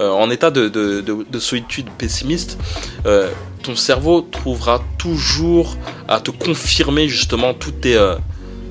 euh, 0.00 0.10
en 0.10 0.28
état 0.30 0.50
de, 0.50 1.38
solitude 1.38 1.88
pessimiste, 1.96 2.58
euh, 3.06 3.30
ton 3.62 3.76
cerveau 3.76 4.22
trouvera 4.22 4.82
toujours 4.98 5.76
à 6.08 6.18
te 6.18 6.32
confirmer 6.32 7.06
justement 7.06 7.54
tous 7.54 7.70
tes, 7.70 7.94
euh, 7.94 8.16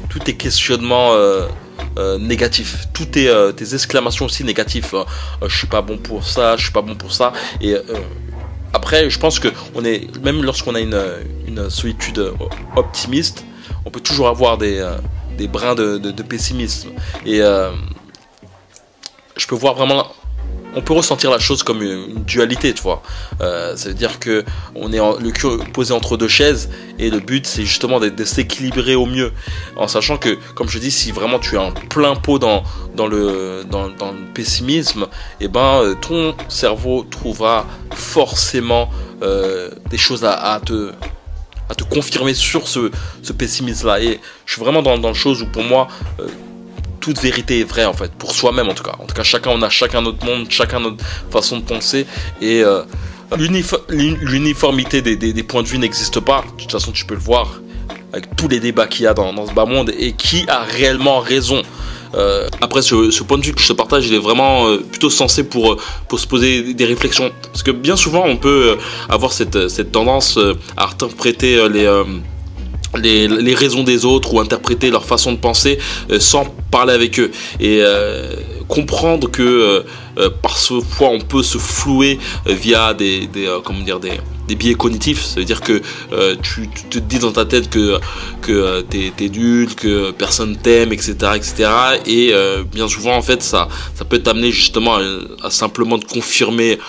tous 0.10 0.20
tes 0.20 0.36
questionnements 0.36 1.14
négatifs, 2.20 2.88
toutes 2.94 3.12
tes, 3.12 3.34
tes, 3.56 3.74
exclamations 3.76 4.26
aussi 4.26 4.44
négatives. 4.44 4.94
je 5.48 5.58
suis 5.58 5.68
pas 5.68 5.82
bon 5.82 5.98
pour 5.98 6.26
ça, 6.26 6.58
je 6.58 6.64
suis 6.64 6.74
pas 6.74 6.82
bon 6.82 6.96
pour 6.96 7.14
ça. 7.14 7.32
Et 7.62 7.76
après, 8.74 9.10
je 9.10 9.20
pense 9.20 9.40
que 9.40 9.48
même 10.22 10.44
lorsqu'on 10.44 10.76
a 10.76 10.80
une, 10.80 11.70
solitude 11.70 12.34
optimiste, 12.76 13.46
on 13.86 13.92
peut 13.92 14.00
toujours 14.00 14.28
avoir 14.28 14.58
des, 14.58 14.80
euh, 14.80 14.98
brins 15.48 15.76
de, 15.76 15.98
de, 15.98 16.24
pessimisme. 16.24 16.90
Et 17.26 17.42
euh, 17.42 17.72
je 19.38 19.48
peux 19.48 19.56
voir 19.56 19.76
vraiment 19.76 20.08
on 20.76 20.82
peut 20.82 20.94
ressentir 20.94 21.32
la 21.32 21.40
chose 21.40 21.64
comme 21.64 21.82
une, 21.82 22.24
dualité, 22.24 22.74
tu 22.74 22.84
vois. 22.84 23.02
Euh, 23.42 23.76
ça 23.76 23.90
veut 23.90 23.96
dire 23.96 24.20
que 24.20 24.46
on 24.76 24.92
est 24.92 25.00
le 25.00 25.32
cul 25.32 25.48
posé 25.74 25.94
entre 25.94 26.18
deux 26.18 26.28
chaises 26.28 26.70
et 27.00 27.10
le 27.10 27.20
but 27.20 27.46
c'est 27.48 27.66
justement 27.66 28.00
de, 28.00 28.24
s'équilibrer 28.24 28.96
au 28.96 29.06
mieux, 29.06 29.32
en 29.76 29.88
sachant 29.88 30.18
que, 30.18 30.38
comme 30.56 30.70
je 30.70 30.80
dis, 30.80 30.92
si 30.92 31.12
vraiment 31.12 31.40
tu 31.40 31.56
es 31.56 31.58
en 31.58 31.72
plein 31.72 32.16
pot 32.16 32.40
dans 32.40 32.64
le 33.08 33.64
pessimisme, 34.34 35.08
et 35.40 35.46
eh 35.46 35.48
ben 35.48 35.82
euh, 35.82 35.96
ton 35.96 36.36
cerveau 36.48 37.06
trouvera 37.10 37.66
forcément 37.94 38.90
euh, 39.22 39.70
des 39.90 39.98
choses 39.98 40.24
à, 40.24 40.60
te 40.66 40.92
à 41.70 41.76
te 41.76 41.84
confirmer 41.84 42.34
sur 42.34 42.68
ce, 42.68 42.92
ce 43.22 43.34
pessimisme 43.34 43.88
là 43.88 44.00
et 44.00 44.20
je 44.46 44.54
suis 44.54 44.62
vraiment 44.62 44.82
dans, 44.82 44.98
dans 44.98 45.14
chose 45.14 45.42
où 45.42 45.46
pour 45.46 45.64
moi 45.64 45.88
toute 47.00 47.20
vérité 47.20 47.62
est 47.62 47.64
vraie 47.64 47.86
en 47.86 47.94
fait, 47.94 48.12
pour 48.12 48.34
soi-même 48.34 48.70
en 48.70 48.74
tout 48.74 48.84
cas. 48.84 48.96
En 49.00 49.06
tout 49.06 49.16
cas, 49.16 49.24
chacun, 49.24 49.52
on 49.52 49.62
a 49.62 49.70
chacun 49.70 50.02
notre 50.02 50.26
monde, 50.26 50.48
chacun 50.50 50.80
notre 50.80 51.04
façon 51.32 51.58
de 51.58 51.64
penser 51.64 52.06
et 52.42 52.64
euh, 52.64 52.84
l'uniformité 53.38 55.02
des, 55.02 55.44
points 55.44 55.64
de 55.64 55.68
vue 55.68 55.80
n'existe 55.80 56.20
pas. 56.20 56.44
De 56.58 56.62
toute 56.62 56.72
façon, 56.72 56.92
tu 56.92 57.06
peux 57.06 57.16
le 57.16 57.22
voir 57.22 57.62
avec 58.12 58.36
tous 58.36 58.48
les 58.48 58.60
débats 58.60 58.88
qu'il 58.88 59.04
y 59.04 59.08
a 59.08 59.14
dans, 59.14 59.46
ce 59.46 59.54
bas 59.54 59.66
monde 59.66 59.92
et 59.98 60.14
qui 60.14 60.46
a 60.48 60.64
réellement 60.64 61.20
raison. 61.20 61.62
Euh, 62.16 62.48
après, 62.60 62.82
ce, 62.82 63.24
point 63.24 63.38
de 63.38 63.44
vue 63.44 63.54
que 63.54 63.62
je 63.62 63.68
te 63.68 63.74
partage, 63.74 64.08
il 64.08 64.16
est 64.16 64.20
vraiment 64.20 64.68
euh, 64.68 64.78
plutôt 64.78 65.12
censé 65.12 65.44
pour, 65.44 65.78
pour 66.08 66.20
se 66.20 66.26
poser 66.26 66.74
des 66.74 66.86
réflexions. 66.86 67.32
Parce 67.44 67.62
que 67.62 67.70
bien 67.70 67.96
souvent, 67.96 68.24
on 68.26 68.38
peut 68.38 68.78
avoir 69.10 69.32
cette 69.32 69.92
tendance 69.92 70.40
à 70.76 70.86
interpréter 70.90 71.70
les 71.70 71.86
les, 72.98 73.54
raisons 73.54 73.84
des 73.84 74.06
autres 74.06 74.34
ou 74.34 74.40
interpréter 74.40 74.90
leur 74.90 75.06
façon 75.06 75.32
de 75.34 75.38
penser 75.38 75.78
euh, 76.12 76.20
sans 76.20 76.46
parler 76.72 76.94
avec 76.94 77.20
eux. 77.20 77.32
Et 77.60 77.80
euh, 77.82 78.34
comprendre 78.68 79.30
que 79.30 79.84
euh, 80.18 80.30
parfois 80.42 81.10
on 81.10 81.20
peut 81.20 81.44
se 81.44 81.58
flouer 81.58 82.20
via 82.46 82.94
des, 82.94 83.28
des 83.28 83.48
comment 83.64 83.82
dire 83.82 84.00
des, 84.00 84.20
des 84.50 84.56
biais 84.56 84.74
cognitifs 84.74 85.24
ça 85.24 85.40
veut 85.40 85.46
dire 85.46 85.62
que 85.62 85.82
tu, 86.42 86.68
te 86.90 87.00
dis 87.00 87.20
dans 87.20 87.32
ta 87.32 87.46
tête 87.46 87.70
que 87.70 88.00
que 88.42 88.82
t'es 88.82 89.14
es 89.20 89.30
nul 89.30 89.76
que 89.76 90.12
personne 90.12 90.58
t'aime 90.58 90.92
etc 90.92 91.12
etc 91.36 91.50
et 92.06 92.34
bien 92.74 92.88
souvent 92.88 93.16
en 93.16 93.22
fait 93.22 93.42
ça 93.42 93.68
peut 94.10 94.20
t'amener 94.20 94.52
justement 94.52 94.98
à, 95.44 95.50
simplement 95.50 95.98
te 95.98 96.06
confirmer 96.06 96.80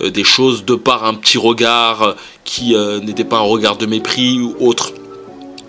euh, 0.00 0.10
des 0.10 0.24
choses 0.24 0.64
de 0.64 0.74
par 0.74 1.04
un 1.04 1.14
petit 1.14 1.38
regard 1.38 2.14
qui 2.44 2.74
euh, 2.74 3.00
n'était 3.00 3.24
pas 3.24 3.38
un 3.38 3.48
regard 3.54 3.76
de 3.76 3.86
mépris 3.86 4.40
ou 4.40 4.54
autre 4.60 4.92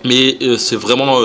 mais 0.04 0.36
euh, 0.42 0.56
c'est 0.56 0.76
vraiment 0.76 1.18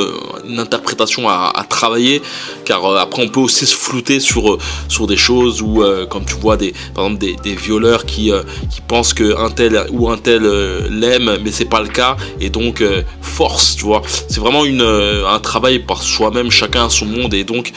une 0.47 0.59
interprétation 0.59 1.29
à, 1.29 1.65
travailler 1.69 2.21
car 2.63 2.85
après 2.97 3.23
on 3.23 3.27
peut 3.27 3.39
aussi 3.39 3.65
se 3.65 3.75
flouter 3.75 4.19
sur 4.19 4.57
sur 4.87 5.07
des 5.07 5.17
choses 5.17 5.61
où 5.61 5.83
comme 6.09 6.23
tu 6.25 6.35
vois 6.35 6.57
des 6.57 6.73
par 6.93 7.05
exemple 7.05 7.19
des, 7.19 7.35
des 7.43 7.55
violeurs 7.55 8.05
qui 8.05 8.31
qui 8.69 8.81
pensent 8.81 9.13
que 9.13 9.37
un 9.37 9.49
tel 9.49 9.85
ou 9.91 10.09
un 10.09 10.17
tel 10.17 10.43
l'aime 10.89 11.37
mais 11.43 11.51
c'est 11.51 11.65
pas 11.65 11.81
le 11.81 11.87
cas 11.87 12.17
et 12.39 12.49
donc 12.49 12.83
force 13.21 13.75
tu 13.75 13.85
vois 13.85 14.03
c'est 14.05 14.39
vraiment 14.39 14.63
une 14.63 14.81
un 14.81 15.39
travail 15.39 15.79
par 15.79 16.03
soi-même 16.03 16.51
chacun 16.51 16.85
a 16.85 16.89
son 16.89 17.07
monde 17.07 17.33
et 17.33 17.43
donc 17.43 17.71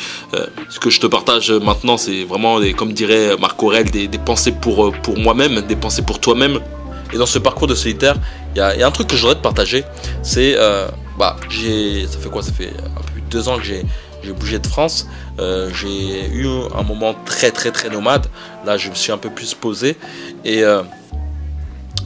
ce 0.69 0.78
que 0.78 0.90
je 0.90 1.00
te 1.00 1.07
partage 1.07 1.50
maintenant 1.50 1.97
c'est 1.97 2.25
vraiment 2.25 2.61
des, 2.61 2.75
comme 2.75 2.93
dirait 2.93 3.37
Marc 3.38 3.62
Aurel 3.62 3.90
des, 3.90 4.07
des 4.07 4.19
pensées 4.19 4.52
pour 4.52 4.93
pour 5.02 5.19
moi-même, 5.19 5.62
dépenser 5.62 6.02
pour 6.02 6.21
toi-même. 6.21 6.61
Et 7.12 7.19
dans 7.19 7.27
ce 7.27 7.38
parcours 7.38 7.67
de 7.67 7.75
solitaire, 7.75 8.17
il 8.55 8.59
y, 8.59 8.83
a 8.83 8.87
un 8.87 8.91
truc 8.91 9.09
que 9.09 9.17
j'aurais 9.17 9.35
te 9.35 9.41
partager. 9.41 9.85
C'est, 10.23 10.55
euh, 10.57 10.88
bah, 11.19 11.37
j'ai, 11.49 12.07
ça 12.07 12.19
fait 12.19 12.29
quoi? 12.29 12.43
Ça 12.43 12.53
fait 12.53 12.69
un 12.69 13.00
peu 13.00 13.12
plus 13.12 13.23
de 13.23 13.29
deux 13.29 13.49
ans 13.49 13.57
que 13.57 13.65
j'ai, 13.65 13.85
bougé 14.38 14.59
de 14.59 14.67
France. 14.67 15.07
Euh, 15.38 15.71
j'ai 15.73 16.29
eu 16.31 16.47
un 16.77 16.83
moment 16.83 17.15
très 17.25 17.50
très 17.50 17.71
très 17.71 17.88
nomade. 17.88 18.27
Là, 18.67 18.77
je 18.77 18.91
me 18.91 18.95
suis 18.95 19.11
un 19.11 19.17
peu 19.17 19.31
plus 19.31 19.55
posé 19.55 19.97
et 20.45 20.62
euh, 20.65 20.83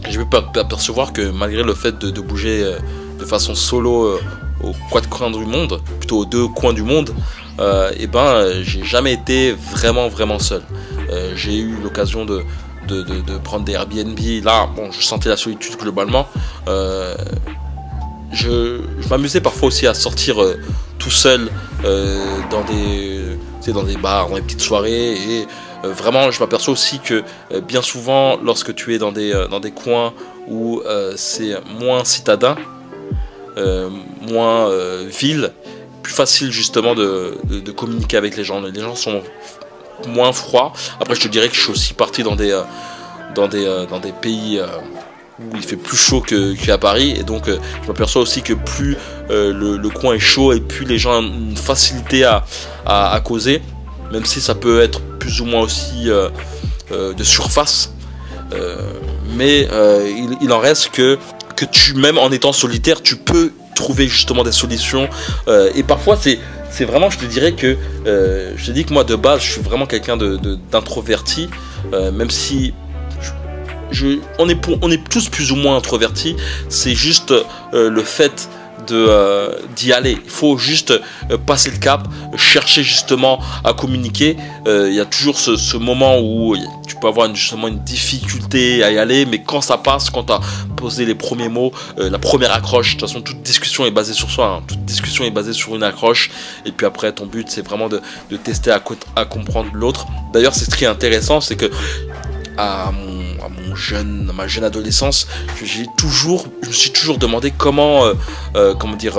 j'ai 0.08 0.18
pu 0.18 0.36
apercevoir 0.36 1.12
que 1.12 1.30
malgré 1.32 1.64
le 1.64 1.74
fait 1.74 1.98
de, 1.98 2.20
bouger 2.20 2.64
de 3.18 3.24
façon 3.24 3.56
solo 3.56 4.20
aux 4.62 4.72
quatre 4.92 5.08
coins 5.08 5.32
du 5.32 5.44
monde, 5.44 5.80
plutôt 5.98 6.18
aux 6.18 6.24
deux 6.24 6.46
coins 6.46 6.72
du 6.72 6.82
monde, 6.82 7.12
et 7.98 8.06
ben, 8.06 8.62
j'ai 8.62 8.84
jamais 8.84 9.14
été 9.14 9.56
vraiment 9.72 10.08
vraiment 10.08 10.38
seul. 10.38 10.62
j'ai 11.34 11.58
eu 11.58 11.74
l'occasion 11.82 12.24
de, 12.24 12.44
de, 12.88 13.38
prendre 13.38 13.64
des 13.64 13.72
Airbnb. 13.72 14.18
Là, 14.44 14.68
bon, 14.74 14.90
je 14.90 15.02
sentais 15.02 15.28
la 15.28 15.36
solitude 15.36 15.76
globalement. 15.76 16.26
Euh, 16.68 17.14
je, 18.32 18.80
m'amusais 19.10 19.40
parfois 19.40 19.68
aussi 19.68 19.86
à 19.86 19.94
sortir 19.94 20.42
euh, 20.42 20.58
tout 20.98 21.10
seul 21.10 21.50
euh, 21.84 22.38
dans 22.50 22.62
des 22.64 23.20
dans 23.68 23.84
des 23.84 23.96
bars, 23.96 24.28
dans 24.28 24.34
des 24.34 24.42
petites 24.42 24.60
soirées 24.60 25.12
et 25.12 25.46
vraiment 25.84 26.32
je 26.32 26.40
m'aperçois 26.40 26.72
aussi 26.72 26.98
que 26.98 27.22
bien 27.60 27.80
souvent 27.80 28.36
lorsque 28.42 28.74
tu 28.74 28.92
es 28.92 28.98
dans 28.98 29.12
des, 29.12 29.32
dans 29.52 29.60
des 29.60 29.70
coins 29.70 30.12
où 30.48 30.82
c'est 31.14 31.54
moins 31.78 32.04
citadin, 32.04 32.56
moins 34.20 34.68
ville, 35.04 35.52
plus 36.02 36.12
facile 36.12 36.50
justement 36.50 36.96
de, 36.96 37.38
de, 37.44 37.70
communiquer 37.70 38.16
avec 38.16 38.36
les 38.36 38.42
gens. 38.42 38.60
Les 38.60 38.80
gens 38.80 38.96
sont 38.96 39.22
moins 40.06 40.32
froid. 40.32 40.72
Après, 41.00 41.14
je 41.14 41.20
te 41.20 41.28
dirais 41.28 41.48
que 41.48 41.54
je 41.54 41.60
suis 41.60 41.70
aussi 41.70 41.94
parti 41.94 42.22
dans 42.22 42.36
des, 42.36 42.50
euh, 42.50 42.62
dans 43.34 43.48
des, 43.48 43.64
euh, 43.64 43.86
dans 43.86 43.98
des 43.98 44.12
pays 44.12 44.58
euh, 44.58 44.66
où 45.40 45.56
il 45.56 45.62
fait 45.62 45.76
plus 45.76 45.96
chaud 45.96 46.20
qu'à 46.20 46.78
Paris. 46.78 47.14
Et 47.18 47.22
donc, 47.22 47.48
je 47.48 47.88
m'aperçois 47.88 48.22
aussi 48.22 48.42
que 48.42 48.52
plus 48.52 48.96
le, 49.28 49.88
coin 49.88 50.14
est 50.14 50.20
chaud 50.20 50.52
et 50.52 50.60
plus 50.60 50.84
les 50.84 50.98
gens 50.98 51.20
ont 51.20 51.22
une 51.22 51.56
facilité 51.56 52.24
à, 52.24 52.44
à, 52.86 53.18
causer, 53.20 53.62
même 54.12 54.24
si 54.24 54.40
ça 54.40 54.54
peut 54.54 54.80
être 54.80 55.00
plus 55.18 55.40
ou 55.40 55.46
moins 55.46 55.62
aussi 55.62 56.08
de 56.90 57.24
surface. 57.24 57.92
mais 59.34 59.66
il, 60.42 60.52
en 60.52 60.58
reste 60.60 60.90
que, 60.90 61.18
que 61.56 61.64
tu, 61.64 61.94
même 61.94 62.18
en 62.18 62.30
étant 62.30 62.52
solitaire, 62.52 63.02
tu 63.02 63.16
peux 63.16 63.52
trouver 63.74 64.06
justement 64.06 64.44
des 64.44 64.52
solutions. 64.52 65.08
et 65.74 65.82
parfois, 65.82 66.16
c'est 66.20 66.38
c'est 66.72 66.86
vraiment, 66.86 67.10
je 67.10 67.18
te 67.18 67.26
dirais 67.26 67.52
que, 67.52 67.76
euh, 68.06 68.54
je 68.56 68.66
te 68.66 68.70
dis 68.72 68.84
que 68.84 68.94
moi 68.94 69.04
de 69.04 69.14
base, 69.14 69.42
je 69.42 69.52
suis 69.52 69.60
vraiment 69.60 69.86
quelqu'un 69.86 70.16
d'introverti, 70.16 71.50
euh, 71.92 72.10
même 72.10 72.30
si 72.30 72.72
je, 73.90 74.18
on, 74.38 74.48
est 74.48 74.58
on 74.80 74.90
est 74.90 75.04
tous 75.06 75.28
plus 75.28 75.52
ou 75.52 75.56
moins 75.56 75.76
introvertis, 75.76 76.34
c'est 76.70 76.94
juste 76.94 77.30
euh, 77.30 77.90
le 77.90 78.02
fait 78.02 78.48
de 78.86 79.50
d'y 79.76 79.92
aller. 79.92 80.18
Il 80.24 80.30
faut 80.30 80.58
juste 80.58 80.92
passer 81.46 81.70
le 81.70 81.78
cap, 81.78 82.08
chercher 82.36 82.82
justement 82.82 83.40
à 83.64 83.72
communiquer. 83.72 84.36
Il 84.66 84.92
y 84.92 85.00
a 85.00 85.04
toujours 85.04 85.38
ce, 85.38 85.76
moment 85.76 86.18
où 86.20 86.56
tu 86.86 86.96
peux 86.96 87.08
avoir 87.08 87.34
justement 87.34 87.68
une 87.68 87.80
difficulté 87.80 88.82
à 88.82 88.90
y 88.90 88.98
aller, 88.98 89.26
mais 89.26 89.42
quand 89.42 89.60
ça 89.60 89.78
passe, 89.78 90.10
quand 90.10 90.24
tu 90.24 90.32
as 90.32 90.40
posé 90.76 91.04
les 91.04 91.14
premiers 91.14 91.48
mots, 91.48 91.72
euh, 91.98 92.10
la 92.10 92.18
première 92.18 92.52
accroche, 92.52 92.96
de 92.96 93.00
toute 93.00 93.08
façon 93.08 93.20
toute 93.20 93.40
discussion 93.42 93.86
est 93.86 93.90
basée 93.90 94.14
sur 94.14 94.30
soi, 94.30 94.46
hein. 94.46 94.62
toute 94.66 94.84
discussion 94.84 95.24
est 95.24 95.30
basée 95.30 95.52
sur 95.52 95.74
une 95.76 95.82
accroche, 95.82 96.30
et 96.66 96.72
puis 96.72 96.86
après 96.86 97.12
ton 97.12 97.26
but 97.26 97.48
c'est 97.48 97.62
vraiment 97.62 97.88
de, 97.88 98.00
de, 98.30 98.36
tester 98.36 98.70
à, 98.70 98.82
à 99.16 99.24
comprendre 99.24 99.70
l'autre. 99.72 100.06
D'ailleurs 100.32 100.54
c'est 100.54 100.70
ce 100.70 100.76
qui 100.76 100.84
est 100.84 100.88
intéressant, 100.88 101.40
c'est 101.40 101.56
que 101.56 101.70
à 102.58 102.90
mon, 102.92 103.74
jeune, 103.74 104.26
à 104.28 104.32
ma 104.32 104.46
jeune 104.46 104.64
adolescence, 104.64 105.26
j'ai 105.64 105.86
toujours, 105.96 106.46
je 106.62 106.68
me 106.68 106.72
suis 106.72 106.90
toujours 106.90 107.18
demandé 107.18 107.52
comment, 107.56 108.04
euh, 108.04 108.14
euh, 108.54 108.74
comment 108.74 108.96
dire, 108.96 109.18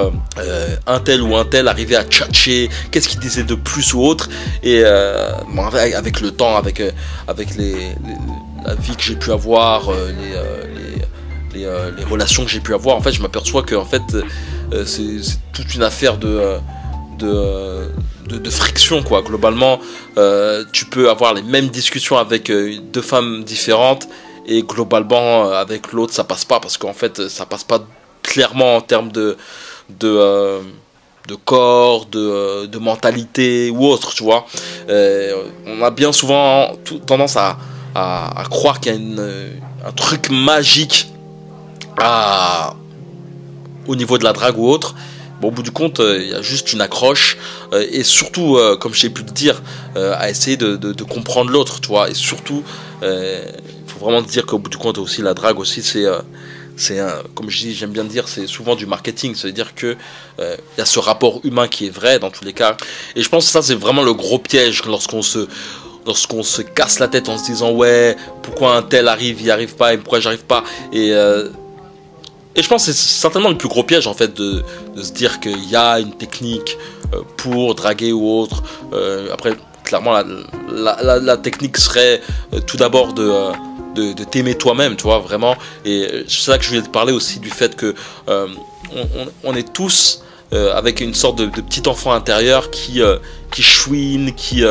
un 0.85 0.99
tel 0.99 1.21
ou 1.21 1.35
un 1.35 1.45
tel 1.45 1.67
arrivait 1.67 1.95
à 1.95 2.03
tchatcher, 2.03 2.69
qu'est-ce 2.91 3.07
qu'il 3.07 3.19
disait 3.19 3.43
de 3.43 3.55
plus 3.55 3.93
ou 3.93 4.01
autre, 4.01 4.29
et 4.61 4.83
avec, 4.85 6.21
le 6.21 6.31
temps, 6.31 6.55
avec, 6.55 6.81
avec 7.27 7.49
la 7.57 8.75
vie 8.75 8.95
que 8.95 9.03
j'ai 9.03 9.15
pu 9.15 9.31
avoir, 9.31 9.91
les, 11.53 11.59
les, 11.59 12.03
relations 12.03 12.45
que 12.45 12.51
j'ai 12.51 12.59
pu 12.59 12.73
avoir, 12.73 12.95
en 12.95 13.01
fait, 13.01 13.11
je 13.11 13.21
m'aperçois 13.21 13.63
que 13.63 13.75
fait, 13.83 14.03
c'est 14.85 15.19
toute 15.51 15.73
une 15.73 15.83
affaire 15.83 16.17
de 16.17 16.59
friction 18.49 19.03
quoi. 19.03 19.21
Globalement, 19.21 19.79
euh, 20.17 20.63
tu 20.71 20.85
peux 20.85 21.09
avoir 21.09 21.33
les 21.33 21.41
mêmes 21.41 21.67
discussions 21.67 22.17
avec 22.17 22.49
euh, 22.49 22.77
deux 22.91 23.01
femmes 23.01 23.43
différentes 23.43 24.07
et 24.45 24.63
globalement 24.63 25.45
euh, 25.45 25.53
avec 25.53 25.93
l'autre 25.93 26.13
ça 26.13 26.23
passe 26.23 26.45
pas 26.45 26.59
parce 26.59 26.77
qu'en 26.77 26.93
fait 26.93 27.29
ça 27.29 27.45
passe 27.45 27.63
pas 27.63 27.79
clairement 28.21 28.75
en 28.77 28.81
termes 28.81 29.11
de 29.11 29.37
de 29.99 30.59
de 31.25 31.35
corps, 31.35 32.05
de, 32.07 32.65
de, 32.65 32.77
mentalité 32.79 33.69
ou 33.69 33.85
autre, 33.85 34.13
tu 34.13 34.23
vois. 34.23 34.45
on 34.89 35.81
a 35.81 35.89
bien 35.89 36.11
souvent 36.11 36.73
tendance 37.07 37.37
à, 37.37 37.57
à, 37.95 38.43
croire 38.49 38.81
qu'il 38.81 38.91
y 38.91 38.95
a 38.95 38.97
une, 38.97 39.53
un 39.87 39.91
truc 39.93 40.29
magique 40.29 41.13
à, 41.97 42.73
au 43.87 43.95
niveau 43.95 44.17
de 44.17 44.25
la 44.25 44.33
drague 44.33 44.57
ou 44.57 44.67
autre, 44.67 44.95
au 45.47 45.51
bout 45.51 45.63
du 45.63 45.71
compte, 45.71 45.99
euh, 45.99 46.21
il 46.21 46.29
y 46.29 46.33
a 46.33 46.41
juste 46.41 46.73
une 46.73 46.81
accroche 46.81 47.37
euh, 47.73 47.85
et 47.91 48.03
surtout, 48.03 48.57
euh, 48.57 48.75
comme 48.77 48.93
j'ai 48.93 49.09
pu 49.09 49.23
le 49.23 49.31
dire, 49.31 49.61
à 49.95 50.29
essayer 50.29 50.57
de, 50.57 51.03
comprendre 51.03 51.51
l'autre, 51.51 51.79
tu 51.79 51.89
vois. 51.89 52.09
Et 52.09 52.13
surtout, 52.13 52.63
il 53.01 53.07
faut 53.87 53.99
vraiment 53.99 54.21
dire 54.21 54.45
qu'au 54.45 54.57
bout 54.57 54.69
du 54.69 54.77
compte 54.77 54.97
aussi, 54.97 55.21
la 55.21 55.33
drague 55.33 55.59
aussi, 55.59 55.83
c'est 55.83 56.05
c'est 56.75 56.99
comme 57.35 57.51
je 57.51 57.59
dis, 57.59 57.75
j'aime 57.75 57.91
bien 57.91 58.03
dire, 58.03 58.27
c'est 58.27 58.47
souvent 58.47 58.75
du 58.75 58.87
marketing. 58.87 59.35
C'est-à-dire 59.35 59.75
que 59.75 59.95
il 60.39 60.79
y 60.79 60.81
a 60.81 60.85
ce 60.85 60.97
rapport 60.97 61.41
humain 61.43 61.67
qui 61.67 61.85
est 61.85 61.91
vrai 61.91 62.17
dans 62.17 62.31
tous 62.31 62.43
les 62.43 62.53
cas. 62.53 62.75
Et 63.15 63.21
je 63.21 63.29
pense 63.29 63.45
que 63.45 63.51
ça, 63.51 63.61
c'est 63.61 63.75
vraiment 63.75 64.03
le 64.03 64.13
gros 64.13 64.39
piège 64.39 64.83
lorsqu'on 64.85 65.21
se 65.21 65.47
lorsqu'on 66.07 66.43
se 66.43 66.63
casse 66.63 66.99
la 66.99 67.07
tête 67.07 67.29
en 67.29 67.37
se 67.37 67.45
disant 67.45 67.71
ouais, 67.71 68.17
pourquoi 68.41 68.75
un 68.75 68.81
tel 68.81 69.07
arrive, 69.07 69.41
il 69.41 69.51
arrive 69.51 69.75
pas, 69.75 69.93
et 69.93 69.97
pourquoi 69.97 70.19
j'arrive 70.19 70.45
pas. 70.45 70.63
Et, 70.91 71.13
et 72.55 72.61
je 72.61 72.69
pense 72.69 72.85
que 72.85 72.91
c'est 72.91 73.07
certainement 73.07 73.49
le 73.49 73.57
plus 73.57 73.67
gros 73.67 73.83
piège 73.83 74.05
en 74.07 74.13
fait 74.13 74.33
de, 74.33 74.63
se 75.01 75.11
dire 75.11 75.39
qu'il 75.39 75.69
y 75.69 75.75
a 75.75 75.99
une 75.99 76.13
technique 76.13 76.77
euh, 77.13 77.21
pour 77.37 77.73
draguer 77.75 78.11
ou 78.11 78.29
autre. 78.29 78.61
Euh, 78.93 79.29
après, 79.33 79.53
clairement, 79.83 80.13
la, 80.71 81.37
technique 81.37 81.77
serait 81.77 82.21
euh, 82.53 82.59
tout 82.59 82.77
d'abord 82.77 83.13
de, 83.13 83.51
de, 83.95 84.23
t'aimer 84.23 84.55
toi-même, 84.55 84.95
tu 84.95 85.03
vois, 85.03 85.19
vraiment. 85.19 85.55
Et 85.83 86.25
c'est 86.27 86.51
ça 86.51 86.57
que 86.59 86.63
je 86.63 86.69
voulais 86.69 86.83
te 86.83 86.89
parler 86.89 87.11
aussi 87.11 87.39
du 87.39 87.49
fait 87.49 87.75
que 87.75 87.95
on, 89.43 89.55
est 89.55 89.73
tous 89.73 90.21
avec 90.51 91.01
une 91.01 91.15
sorte 91.15 91.39
de, 91.39 91.47
petit 91.47 91.87
enfant 91.87 92.11
intérieur 92.11 92.69
qui, 92.69 93.01
qui 93.51 93.63
chouine, 93.63 94.33
qui 94.35 94.63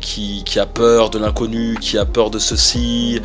qui, 0.00 0.58
a 0.58 0.66
peur 0.66 1.08
de 1.08 1.18
l'inconnu, 1.18 1.78
qui 1.80 1.96
a 1.96 2.04
peur 2.04 2.28
de 2.28 2.38
ceci, 2.38 3.20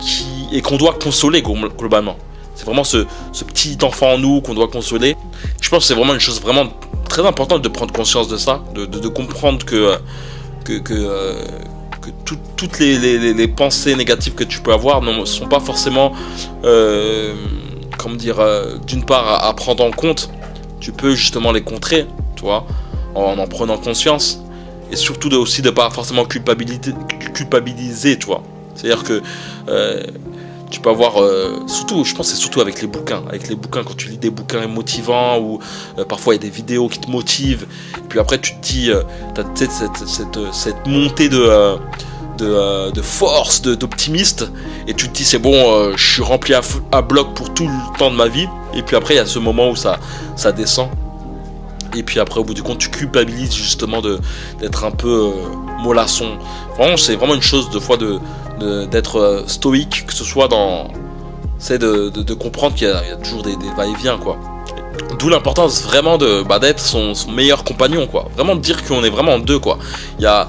qui, 0.00 0.26
et 0.52 0.62
qu'on 0.62 0.76
doit 0.76 0.94
consoler 0.94 1.42
globalement. 1.42 2.16
C'est 2.64 2.70
vraiment 2.70 2.84
ce, 2.84 3.44
petit 3.44 3.76
enfant 3.82 4.14
en 4.14 4.18
nous 4.18 4.40
qu'on 4.40 4.54
doit 4.54 4.68
consoler. 4.68 5.16
Je 5.60 5.68
pense 5.68 5.80
que 5.80 5.84
c'est 5.84 5.94
vraiment 5.94 6.14
une 6.14 6.20
chose 6.20 6.40
vraiment 6.40 6.68
très 7.08 7.26
importante 7.26 7.60
de 7.60 7.68
prendre 7.68 7.92
conscience 7.92 8.26
de 8.26 8.38
ça, 8.38 8.62
de, 8.74 9.08
comprendre 9.08 9.66
que, 9.66 9.98
que, 10.64 10.78
que, 10.78 10.94
euh, 10.94 11.44
toutes 12.56 12.78
les, 12.78 13.48
pensées 13.48 13.94
négatives 13.96 14.34
que 14.34 14.44
tu 14.44 14.60
peux 14.60 14.72
avoir 14.72 15.02
ne 15.02 15.26
sont 15.26 15.46
pas 15.46 15.60
forcément, 15.60 16.12
euh, 16.64 17.34
comment 17.98 18.16
dire, 18.16 18.40
euh, 18.40 18.78
d'une 18.86 19.04
part 19.04 19.44
à, 19.44 19.54
prendre 19.54 19.84
en 19.84 19.90
compte. 19.90 20.30
Tu 20.80 20.92
peux 20.92 21.14
justement 21.14 21.52
les 21.52 21.62
contrer, 21.62 22.06
tu 22.34 22.44
en 22.46 22.64
en 23.14 23.46
prenant 23.46 23.76
conscience 23.76 24.40
et 24.90 24.96
surtout 24.96 25.30
aussi 25.34 25.60
de 25.60 25.70
pas 25.70 25.90
forcément 25.90 26.24
culpabiliser, 26.24 26.94
culpabiliser. 27.34 28.18
C'est-à-dire 28.74 29.04
que 29.04 29.22
euh, 29.68 30.02
tu 30.74 30.80
peux 30.80 30.90
avoir, 30.90 31.22
euh, 31.22 31.62
surtout, 31.68 32.02
je 32.02 32.16
pense 32.16 32.30
c'est 32.30 32.34
surtout 32.34 32.60
avec 32.60 32.82
les 32.82 32.88
bouquins, 32.88 33.22
avec 33.28 33.48
les 33.48 33.54
bouquins, 33.54 33.84
quand 33.84 33.96
tu 33.96 34.08
lis 34.08 34.18
des 34.18 34.30
bouquins 34.30 34.66
motivants 34.66 35.38
ou 35.38 35.60
euh, 35.98 36.04
parfois 36.04 36.34
il 36.34 36.38
y 36.38 36.40
a 36.40 36.50
des 36.50 36.54
vidéos 36.54 36.88
qui 36.88 36.98
te 36.98 37.08
motivent, 37.08 37.68
puis 38.08 38.18
après 38.18 38.38
tu 38.38 38.56
te 38.56 38.60
dis, 38.60 38.90
euh, 38.90 39.04
tu 39.36 39.40
as 39.40 39.44
cette, 39.54 39.96
cette, 40.08 40.52
cette, 40.52 40.86
montée 40.88 41.28
de, 41.28 41.38
euh, 41.38 41.76
de, 42.38 42.90
de, 42.90 43.02
force, 43.02 43.62
d'optimiste, 43.62 44.50
et 44.88 44.94
tu 44.94 45.06
te 45.06 45.14
dis 45.14 45.24
c'est 45.24 45.38
bon, 45.38 45.92
je 45.96 46.12
suis 46.14 46.22
rempli 46.22 46.54
à, 46.54 46.60
à 46.90 47.02
bloc 47.02 47.34
pour 47.34 47.54
tout 47.54 47.68
le 47.68 47.96
temps 47.96 48.10
de 48.10 48.16
ma 48.16 48.26
vie, 48.26 48.48
et 48.74 48.82
puis 48.82 48.96
après 48.96 49.14
il 49.14 49.18
y 49.18 49.20
a 49.20 49.26
ce 49.26 49.38
moment 49.38 49.70
où 49.70 49.76
ça, 49.76 50.00
ça 50.34 50.50
descend 50.50 50.88
et 51.96 52.02
puis 52.02 52.20
après 52.20 52.40
au 52.40 52.44
bout 52.44 52.54
du 52.54 52.62
compte 52.62 52.78
tu 52.78 52.90
culpabilises 52.90 53.54
justement 53.54 54.02
d'être 54.60 54.84
un 54.84 54.90
peu 54.90 55.08
euh, 55.08 55.82
mollasson. 55.82 56.38
Vraiment 56.78 56.96
c'est 56.96 57.16
vraiment 57.16 57.34
une 57.34 57.42
chose 57.42 57.70
de 57.70 57.78
fois 57.78 57.96
de 57.96 58.18
d'être 58.86 59.18
euh, 59.18 59.42
stoïque 59.46 60.04
que 60.06 60.14
ce 60.14 60.24
soit 60.24 60.48
dans 60.48 60.88
c'est 61.58 61.78
de, 61.78 62.10
de, 62.10 62.34
comprendre 62.34 62.74
qu'il 62.74 62.88
y, 62.88 62.90
a 62.90 63.16
toujours 63.16 63.42
des, 63.42 63.56
va-et-vient 63.76 64.18
quoi. 64.18 64.38
D'où 65.18 65.28
l'importance 65.28 65.82
vraiment 65.82 66.18
de 66.18 66.42
bah, 66.42 66.58
d'être 66.58 66.80
son, 66.80 67.14
meilleur 67.30 67.64
compagnon 67.64 68.06
quoi. 68.06 68.28
Vraiment 68.34 68.54
de 68.54 68.60
dire 68.60 68.84
qu'on 68.84 69.02
est 69.02 69.10
vraiment 69.10 69.38
deux 69.38 69.58
quoi. 69.58 69.78
Il 70.18 70.24
y 70.24 70.26
a 70.26 70.48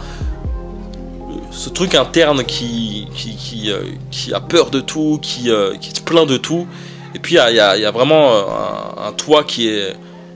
ce 1.51 1.69
truc 1.69 1.95
interne 1.95 2.43
qui 2.43 3.07
qui, 3.15 3.35
qui, 3.35 3.71
euh, 3.71 4.35
a 4.35 4.41
peur 4.41 4.71
de 4.71 4.81
tout 4.81 5.19
qui, 5.21 5.49
euh, 5.49 5.77
qui 5.77 5.91
se 5.91 6.01
plaint 6.01 6.27
de 6.27 6.37
tout. 6.37 6.67
Et 7.13 7.19
puis 7.19 7.35
il 7.35 7.37
y 7.37 7.59
a, 7.59 7.77
y, 7.77 7.81
y 7.81 7.85
a, 7.85 7.91
vraiment 7.91 8.33
un, 8.33 9.07
un 9.07 9.11
toi 9.13 9.45
qui 9.45 9.69
est 9.69 9.95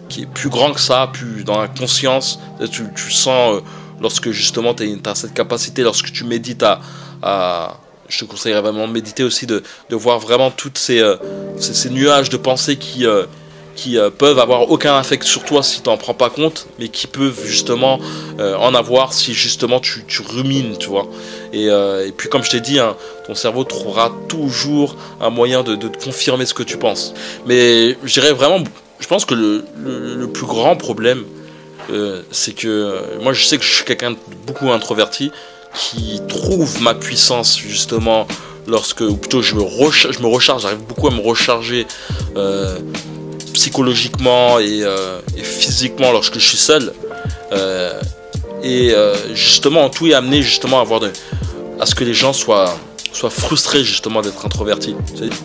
qui 0.10 0.24
est 0.24 0.26
plus 0.26 0.50
grand 0.50 0.74
que 0.74 0.82
ça, 0.82 1.10
plus 1.12 1.44
dans 1.44 1.62
la 1.62 1.68
conscience. 1.68 2.40
Tu, 2.72 2.84
tu 2.96 3.12
sens 3.12 3.56
euh, 3.56 3.62
lorsque 4.02 4.32
justement 4.32 4.74
tu 4.74 5.00
as 5.06 5.16
cette 5.16 5.34
capacité, 5.34 5.84
lorsque 5.84 6.12
tu 6.12 6.26
médites 6.26 6.64
à, 6.64 7.78
je 8.10 8.20
te 8.20 8.26
conseillerais 8.26 8.62
vraiment 8.62 8.88
de 8.88 8.94
méditer 8.94 9.24
aussi, 9.24 9.46
de, 9.46 9.64
voir 9.92 10.20
vraiment 10.20 10.52
toutes 10.52 10.78
ces, 10.78 11.00
euh, 11.00 11.16
ces, 11.58 11.90
nuages 11.92 12.30
de 12.30 12.38
pensée 12.38 12.78
qui, 12.78 13.06
euh, 13.06 13.26
qui 13.76 13.98
peuvent 14.18 14.40
avoir 14.40 14.72
aucun 14.72 14.98
affect 14.98 15.24
sur 15.24 15.46
toi 15.46 15.64
si 15.64 15.82
tu 15.82 15.90
n'en 15.90 15.96
prends 15.96 16.16
pas 16.16 16.30
compte, 16.30 16.68
mais 16.80 16.90
qui 16.90 17.08
peuvent 17.08 17.46
justement 17.46 18.00
en 18.38 18.76
avoir 18.76 19.14
si 19.14 19.34
justement 19.34 19.80
tu, 19.80 20.04
rumines, 20.28 20.78
tu 20.78 20.90
vois. 20.90 21.08
Et, 21.54 21.70
puis 22.18 22.28
comme 22.28 22.44
je 22.44 22.50
t'ai 22.50 22.60
dit, 22.60 22.78
hein, 22.78 22.98
ton 23.26 23.36
cerveau 23.36 23.64
trouvera 23.64 24.12
toujours 24.28 24.98
un 25.22 25.30
moyen 25.30 25.64
de, 25.64 25.76
de 25.76 25.88
confirmer 25.88 26.46
ce 26.46 26.54
que 26.54 26.64
tu 26.64 26.78
penses. 26.78 27.14
Mais 27.46 27.96
je 28.04 28.14
dirais 28.14 28.34
vraiment 28.34 28.64
je 29.00 29.08
pense 29.08 29.26
que 29.26 29.34
le, 29.34 29.64
le, 29.78 30.28
plus 30.28 30.46
grand 30.46 30.76
problème, 30.76 31.24
euh, 31.90 32.22
c'est 32.32 32.54
que 32.54 32.68
euh, 32.68 33.02
moi 33.22 33.34
je 33.34 33.46
sais 33.46 33.58
que 33.58 33.64
je 33.64 33.74
suis 33.74 33.86
quelqu'un 33.86 34.12
de 34.12 34.18
beaucoup 34.46 34.70
introverti 34.72 35.32
qui 35.74 36.22
trouve 36.28 36.82
ma 36.82 36.94
puissance 36.94 37.58
justement 37.58 38.28
lorsque, 38.68 39.02
ou 39.02 39.16
plutôt 39.16 39.42
je 39.42 39.56
me, 39.56 39.62
recharge, 39.62 40.18
je 40.18 40.22
me 40.22 40.28
recharge, 40.28 40.64
j'arrive 40.64 40.80
beaucoup 40.80 41.08
à 41.08 41.12
me 41.12 41.22
recharger 41.22 41.88
euh, 42.36 42.78
psychologiquement 43.54 44.60
et, 44.60 44.84
physiquement 45.42 46.12
lorsque 46.12 46.36
je 46.36 46.48
suis 46.48 46.58
seul. 46.58 46.94
Et 48.64 48.94
justement, 49.34 49.90
tout 49.90 50.08
est 50.08 50.14
amené 50.14 50.42
justement 50.42 50.80
à, 50.80 50.82
avoir 50.82 51.00
de, 51.00 51.12
à 51.80 51.86
ce 51.86 51.96
que 51.96 52.04
les 52.04 52.14
gens 52.14 52.34
soient 52.34 52.76
soit 53.12 53.30
frustré 53.30 53.84
justement 53.84 54.22
d'être 54.22 54.46
introverti. 54.46 54.96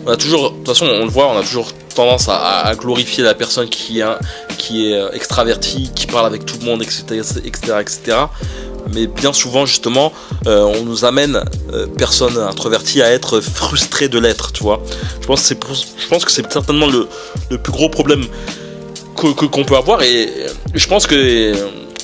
On 0.05 0.11
a 0.11 0.17
toujours, 0.17 0.54
toute 0.65 0.77
façon, 0.77 0.91
on 0.91 1.05
le 1.05 1.11
voit, 1.11 1.27
on 1.27 1.37
a 1.37 1.41
toujours 1.41 1.71
tendance 1.93 2.27
à, 2.27 2.71
glorifier 2.75 3.23
la 3.23 3.33
personne 3.33 3.69
qui 3.69 4.01
est, 4.01 5.13
extravertie, 5.13 5.91
qui 5.95 6.07
parle 6.07 6.25
avec 6.25 6.45
tout 6.45 6.57
le 6.59 6.65
monde, 6.65 6.81
etc., 6.81 7.21
etc., 7.43 7.77
etc. 7.79 8.17
Mais 8.93 9.07
bien 9.07 9.33
souvent, 9.33 9.65
justement, 9.65 10.11
euh, 10.47 10.61
on 10.61 10.83
nous 10.83 11.05
amène, 11.05 11.43
euh, 11.73 11.87
personne 11.87 12.37
introvertie, 12.37 13.01
à 13.01 13.11
être 13.11 13.41
frustré 13.41 14.09
de 14.09 14.19
l'être, 14.19 14.51
tu. 14.51 14.63
Je 15.21 15.27
pense, 15.27 16.25
que 16.25 16.31
c'est 16.31 16.51
certainement 16.51 16.87
le, 16.87 17.07
plus 17.57 17.71
gros 17.71 17.89
problème 17.89 18.25
qu'on 19.15 19.33
que, 19.33 19.63
peut 19.63 19.77
avoir 19.77 20.01
et 20.01 20.29
je 20.73 20.87
pense 20.87 21.07
que 21.07 21.53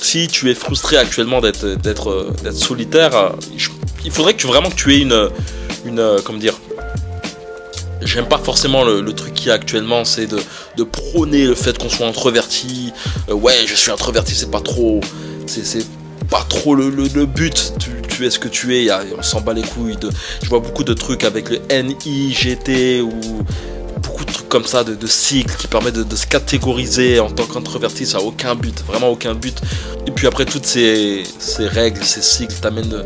si 0.00 0.28
tu 0.28 0.50
es 0.50 0.54
frustré 0.54 0.96
actuellement 0.96 1.40
d'être 1.40 2.32
solitaire, 2.52 3.32
il 4.04 4.10
faudrait 4.10 4.34
que 4.34 4.46
vraiment 4.46 4.70
que 4.70 4.74
tu 4.74 4.94
aies 4.94 5.00
une 5.00 5.28
une 5.84 6.16
comment 6.24 6.38
dire 6.38 6.54
j'aime 8.04 8.26
pas 8.26 8.38
forcément 8.38 8.84
le, 8.84 9.12
truc 9.12 9.34
qu'il 9.34 9.48
y 9.48 9.50
a 9.50 9.54
actuellement 9.54 10.04
c'est 10.04 10.26
de, 10.26 10.84
prôner 10.84 11.44
le 11.44 11.54
fait 11.54 11.76
qu'on 11.78 11.88
soit 11.88 12.06
introverti. 12.06 12.92
Euh, 13.28 13.34
ouais 13.34 13.54
je 13.66 13.74
suis 13.74 13.90
introverti 13.90 14.34
c'est 14.34 14.50
pas 14.50 14.60
trop 14.60 15.00
c'est 15.46 15.86
pas 16.30 16.44
trop 16.48 16.74
le, 16.74 16.90
but. 17.26 17.74
Tu, 18.08 18.26
es 18.26 18.30
ce 18.30 18.38
que 18.38 18.48
tu 18.48 18.76
es 18.76 18.88
on 19.18 19.22
s'en 19.22 19.40
bat 19.40 19.52
les 19.52 19.62
couilles 19.62 19.96
je 20.42 20.48
vois 20.48 20.60
beaucoup 20.60 20.84
de 20.84 20.92
trucs 20.92 21.24
avec 21.24 21.48
le 21.48 21.58
NIGT 21.70 23.02
ou 23.02 23.10
beaucoup 24.02 24.24
de 24.24 24.32
trucs 24.32 24.48
comme 24.48 24.64
ça 24.64 24.84
de, 24.84 25.06
cycles 25.06 25.56
qui 25.56 25.66
permettent 25.66 25.94
de, 25.94 26.16
se 26.16 26.26
catégoriser 26.26 27.20
en 27.20 27.30
tant 27.30 27.44
qu'introverti 27.44 28.06
ça 28.06 28.18
a 28.18 28.20
aucun 28.20 28.54
but 28.54 28.82
vraiment 28.86 29.08
aucun 29.08 29.34
but. 29.34 29.60
Et 30.06 30.10
puis 30.10 30.26
après 30.26 30.44
toutes 30.44 30.66
ces, 30.66 31.24
règles 31.58 32.02
ces 32.02 32.22
cycles 32.22 32.56
t'amènent 32.60 33.04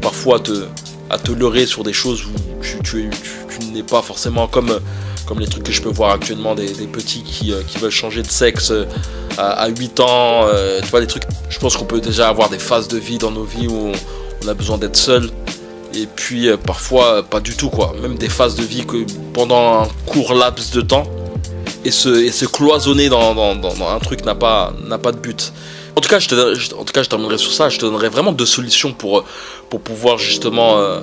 parfois 0.00 0.36
à 0.36 0.40
te, 0.40 0.64
à 1.10 1.18
te 1.18 1.32
leurrer 1.32 1.66
sur 1.66 1.82
des 1.82 1.92
choses 1.92 2.24
où 2.24 2.62
tu, 2.62 2.78
tu, 2.82 3.10
tu, 3.10 3.30
tu 3.74 3.80
n'es 3.80 3.86
pas 3.86 4.02
forcément 4.02 4.46
comme, 4.46 4.78
comme 5.26 5.40
les 5.40 5.46
trucs 5.46 5.64
que 5.64 5.72
je 5.72 5.82
peux 5.82 5.90
voir 5.90 6.12
actuellement 6.12 6.54
des, 6.54 6.68
petits 6.86 7.22
qui, 7.22 7.52
euh, 7.52 7.62
qui, 7.66 7.78
veulent 7.78 7.90
changer 7.90 8.22
de 8.22 8.30
sexe 8.30 8.70
euh, 8.70 8.86
à, 9.36 9.50
à 9.50 9.68
8 9.68 10.00
ans. 10.00 10.44
Euh, 10.46 10.80
tu 10.80 10.88
vois, 10.88 11.00
des 11.00 11.06
trucs. 11.06 11.24
Je 11.48 11.58
pense 11.58 11.76
qu'on 11.76 11.84
peut 11.84 12.00
déjà 12.00 12.28
avoir 12.28 12.50
des 12.50 12.58
phases 12.58 12.88
de 12.88 12.98
vie 12.98 13.18
dans 13.18 13.30
nos 13.30 13.44
vies 13.44 13.66
où 13.66 13.92
on, 14.44 14.48
a 14.48 14.54
besoin 14.54 14.78
d'être 14.78 14.96
seul. 14.96 15.30
Et 15.94 16.06
puis 16.06 16.48
euh, 16.48 16.56
parfois, 16.56 17.22
pas 17.22 17.40
du 17.40 17.56
tout, 17.56 17.70
quoi. 17.70 17.94
Même 18.00 18.16
des 18.16 18.28
phases 18.28 18.54
de 18.56 18.62
vie 18.62 18.84
que 18.84 19.04
pendant 19.32 19.82
un 19.82 19.88
court 20.06 20.34
laps 20.34 20.70
de 20.72 20.80
temps. 20.80 21.04
Et 21.86 21.90
se, 21.90 22.46
cloisonner 22.46 23.10
dans, 23.10 23.36
un 23.36 23.98
truc 23.98 24.24
n'a 24.24 24.34
pas, 24.34 24.72
pas 25.02 25.12
de 25.12 25.18
but. 25.18 25.52
En 25.96 26.00
tout 26.00 26.08
cas, 26.08 26.18
je 26.18 26.28
te, 26.28 26.74
en 26.74 26.84
tout 26.84 26.92
cas, 26.94 27.02
je 27.02 27.10
terminerai 27.10 27.36
sur 27.36 27.52
ça. 27.52 27.68
Je 27.68 27.78
te 27.78 27.84
donnerai 27.84 28.08
vraiment 28.08 28.32
deux 28.32 28.46
solutions 28.46 28.94
pour, 28.94 29.24
pour 29.68 29.80
pouvoir 29.80 30.18
justement 30.18 30.78
euh, 30.78 31.00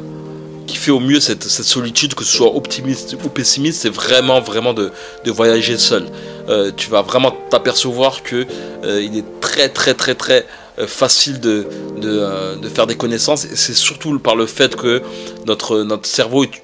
kiffer 0.67 0.91
au 0.91 0.99
mieux 0.99 1.19
cette, 1.19 1.43
solitude, 1.43 2.13
que 2.13 2.23
ce 2.23 2.37
soit 2.37 2.55
optimiste 2.55 3.15
ou 3.23 3.29
pessimiste. 3.29 3.81
C'est 3.81 3.89
vraiment, 3.89 4.39
vraiment 4.41 4.73
de, 4.73 4.91
de 5.23 5.31
voyager 5.31 5.77
seul. 5.77 6.07
Euh, 6.49 6.71
tu 6.75 6.89
vas 6.89 7.01
vraiment 7.01 7.31
t'apercevoir 7.49 8.23
que 8.23 8.45
euh, 8.83 9.01
il 9.01 9.17
est 9.17 9.25
très, 9.41 9.69
très, 9.69 9.93
très, 9.93 10.15
très 10.15 10.45
euh, 10.79 10.87
facile 10.87 11.39
de, 11.39 11.67
de, 11.97 12.09
euh, 12.09 12.55
de, 12.55 12.69
faire 12.69 12.87
des 12.87 12.95
connaissances. 12.95 13.45
C'est 13.53 13.75
surtout 13.75 14.17
par 14.19 14.35
le 14.35 14.45
fait 14.45 14.75
que 14.75 15.01
notre, 15.45 15.83
notre 15.83 16.07
cerveau 16.07 16.45
est, 16.45 16.63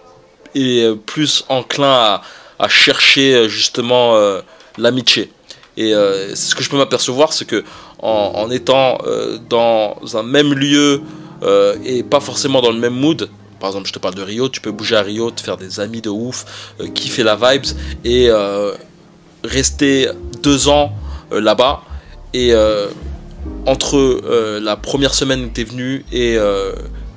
est 0.55 0.95
plus 0.95 1.45
enclin 1.49 1.93
à, 1.93 2.21
à 2.59 2.67
chercher 2.67 3.47
justement 3.47 4.15
l'amitié. 4.77 5.29
Et 5.75 5.91
ce 5.91 6.55
que 6.55 6.63
je 6.63 6.69
peux 6.71 6.77
m'apercevoir, 6.77 7.33
c'est 7.33 7.45
que 7.45 7.63
en, 7.99 8.49
étant 8.49 8.97
dans 9.47 9.95
un 10.15 10.23
même 10.23 10.53
lieu 10.53 11.03
et 11.85 12.01
pas 12.01 12.19
forcément 12.19 12.61
dans 12.61 12.71
le 12.71 12.79
même 12.79 12.95
mood, 12.95 13.29
par 13.59 13.69
exemple, 13.69 13.87
je 13.87 13.93
te 13.93 13.99
parle 13.99 14.15
de 14.15 14.21
Rio, 14.21 14.49
tu 14.49 14.61
peux 14.61 14.71
bouger 14.71 14.95
à 14.95 15.01
Rio, 15.01 15.31
te 15.31 15.41
faire 15.41 15.57
des 15.57 15.79
amis 15.79 16.01
de 16.01 16.09
ouf, 16.09 16.73
euh, 16.79 16.87
kiffer 16.87 17.23
la 17.23 17.35
vibes 17.35 17.65
et 18.03 18.29
euh, 18.29 18.73
rester 19.43 20.09
deux 20.43 20.67
ans 20.67 20.93
euh, 21.31 21.41
là-bas 21.41 21.81
et 22.33 22.53
entre 23.65 24.59
la 24.61 24.75
première 24.75 25.13
semaine 25.13 25.45
où 25.45 25.49
tu 25.49 25.61
es 25.61 25.63
venu 25.63 26.05
et 26.11 26.37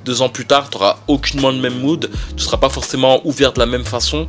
deux 0.05 0.21
ans 0.23 0.29
plus 0.29 0.45
tard, 0.45 0.69
tu 0.69 0.77
n'auras 0.77 0.97
aucunement 1.07 1.51
le 1.51 1.57
même 1.57 1.79
mood, 1.79 2.09
tu 2.29 2.35
ne 2.35 2.39
seras 2.39 2.57
pas 2.57 2.69
forcément 2.69 3.21
ouvert 3.25 3.53
de 3.53 3.59
la 3.59 3.67
même 3.67 3.85
façon. 3.85 4.27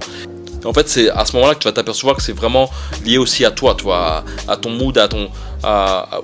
En 0.64 0.72
fait, 0.72 0.88
c'est 0.88 1.11
à 1.11 1.25
ce 1.25 1.35
moment-là 1.37 1.55
que 1.55 1.61
tu 1.61 1.68
vas 1.68 1.72
t'apercevoir 1.72 2.16
que 2.16 2.22
c'est 2.22 2.33
vraiment 2.33 2.70
lié 3.05 3.18
aussi 3.18 3.44
à 3.44 3.51
toi, 3.51 3.75
toi, 3.75 4.25
à, 4.48 4.57
ton 4.57 4.70
mood, 4.70 4.96
à 4.98 5.09
ton, 5.09 5.29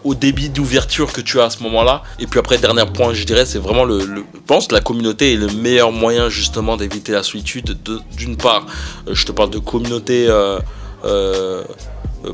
au 0.04 0.14
débit 0.14 0.48
d'ouverture 0.48 1.12
que 1.12 1.20
tu 1.20 1.40
as 1.40 1.44
à 1.44 1.50
ce 1.50 1.62
moment-là. 1.62 2.02
Et 2.18 2.26
puis 2.26 2.38
après, 2.38 2.58
dernier 2.58 2.86
point, 2.86 3.14
je 3.14 3.24
dirais, 3.24 3.46
c'est 3.46 3.58
vraiment 3.58 3.84
le, 3.84 4.00
je 4.00 4.22
pense 4.46 4.66
que 4.66 4.74
la 4.74 4.80
communauté 4.80 5.34
est 5.34 5.36
le 5.36 5.48
meilleur 5.48 5.92
moyen 5.92 6.28
justement 6.28 6.76
d'éviter 6.76 7.12
la 7.12 7.22
solitude. 7.22 7.76
D'une 8.16 8.36
part, 8.36 8.66
euh, 9.06 9.14
je 9.14 9.26
te 9.26 9.32
parle 9.32 9.50
de 9.50 9.58
communauté 9.58 10.26
euh, 10.28 10.58
euh, 11.04 11.64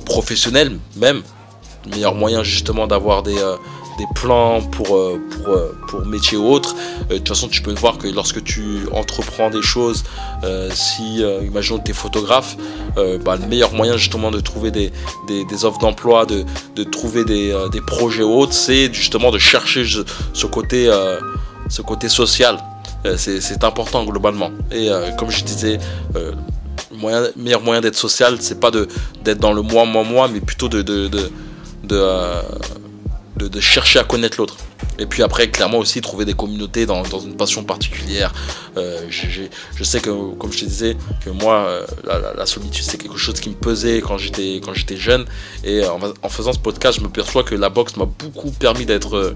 professionnelle 0.04 0.78
même, 0.96 1.22
le 1.84 1.90
meilleur 1.90 2.14
moyen 2.14 2.42
justement 2.42 2.86
d'avoir 2.86 3.22
des 3.22 3.36
des 3.98 4.06
plans 4.14 4.60
pour, 4.60 4.96
euh, 4.96 5.20
pour, 5.30 5.54
euh, 5.54 5.76
pour 5.88 6.04
métier 6.04 6.36
ou 6.36 6.46
autre. 6.46 6.74
Euh, 7.10 7.14
de 7.14 7.18
toute 7.18 7.28
façon, 7.28 7.48
tu 7.48 7.62
peux 7.62 7.72
voir 7.72 7.98
que 7.98 8.08
lorsque 8.08 8.42
tu 8.42 8.80
entreprends 8.92 9.50
des 9.50 9.62
choses, 9.62 10.04
si, 10.72 11.22
imaginons 11.42 11.78
que 11.78 11.84
tu 11.84 11.90
es 11.92 11.94
photographe, 11.94 12.56
bah, 13.24 13.36
le 13.36 13.46
meilleur 13.46 13.72
moyen 13.72 13.96
justement 13.96 14.30
de 14.30 14.40
trouver 14.40 14.70
des, 14.70 14.92
des, 15.26 15.64
offres 15.64 15.78
d'emploi, 15.78 16.26
de, 16.26 16.44
de 16.76 16.84
trouver 16.84 17.24
des, 17.24 17.54
des 17.72 17.80
projets 17.80 18.22
ou 18.22 18.38
autres, 18.38 18.52
c'est 18.52 18.92
justement 18.92 19.30
de 19.30 19.38
chercher 19.38 19.84
ce 20.32 20.46
côté, 20.46 20.90
ce 21.68 21.82
côté 21.82 22.08
social. 22.08 22.58
c'est 23.16 23.64
important 23.64 24.04
globalement. 24.04 24.50
Et 24.70 24.90
comme 25.18 25.30
je 25.30 25.44
disais, 25.44 25.78
le 26.14 26.34
moyen, 26.92 27.22
meilleur 27.36 27.62
moyen 27.62 27.80
d'être 27.80 27.96
social, 27.96 28.36
c'est 28.40 28.60
pas 28.60 28.70
d'être 28.70 29.40
dans 29.40 29.52
le 29.54 29.62
moi, 29.62 29.86
moi, 29.86 30.04
moi, 30.04 30.28
mais 30.28 30.40
plutôt 30.40 30.68
de, 30.68 30.82
de 30.82 31.30
de, 33.36 33.60
chercher 33.60 33.98
à 33.98 34.04
connaître 34.04 34.38
l'autre. 34.38 34.56
Et 34.98 35.06
puis 35.06 35.22
après, 35.22 35.50
clairement 35.50 35.78
aussi, 35.78 36.00
trouver 36.00 36.24
des 36.24 36.34
communautés 36.34 36.86
dans, 36.86 37.04
une 37.04 37.36
passion 37.36 37.64
particulière. 37.64 38.32
Euh, 38.76 39.00
je 39.08 39.84
sais 39.84 40.00
que, 40.00 40.34
comme 40.34 40.52
je 40.52 40.60
te 40.60 40.64
disais, 40.64 40.96
que 41.24 41.30
moi, 41.30 41.66
euh, 41.66 41.86
la, 42.36 42.46
solitude, 42.46 42.84
c'est 42.84 42.98
quelque 42.98 43.16
chose 43.16 43.40
qui 43.40 43.50
me 43.50 43.54
pesait 43.54 44.00
quand 44.00 44.18
j'étais, 44.18 44.60
quand 44.64 44.74
j'étais 44.74 44.96
jeune. 44.96 45.24
Et 45.64 45.82
en, 45.86 46.28
faisant 46.28 46.52
ce 46.52 46.58
podcast, 46.58 46.98
je 46.98 47.04
me 47.04 47.10
perçois 47.10 47.42
que 47.42 47.54
la 47.54 47.70
boxe 47.70 47.96
m'a 47.96 48.06
beaucoup 48.06 48.50
permis 48.50 48.86
d'être, 48.86 49.34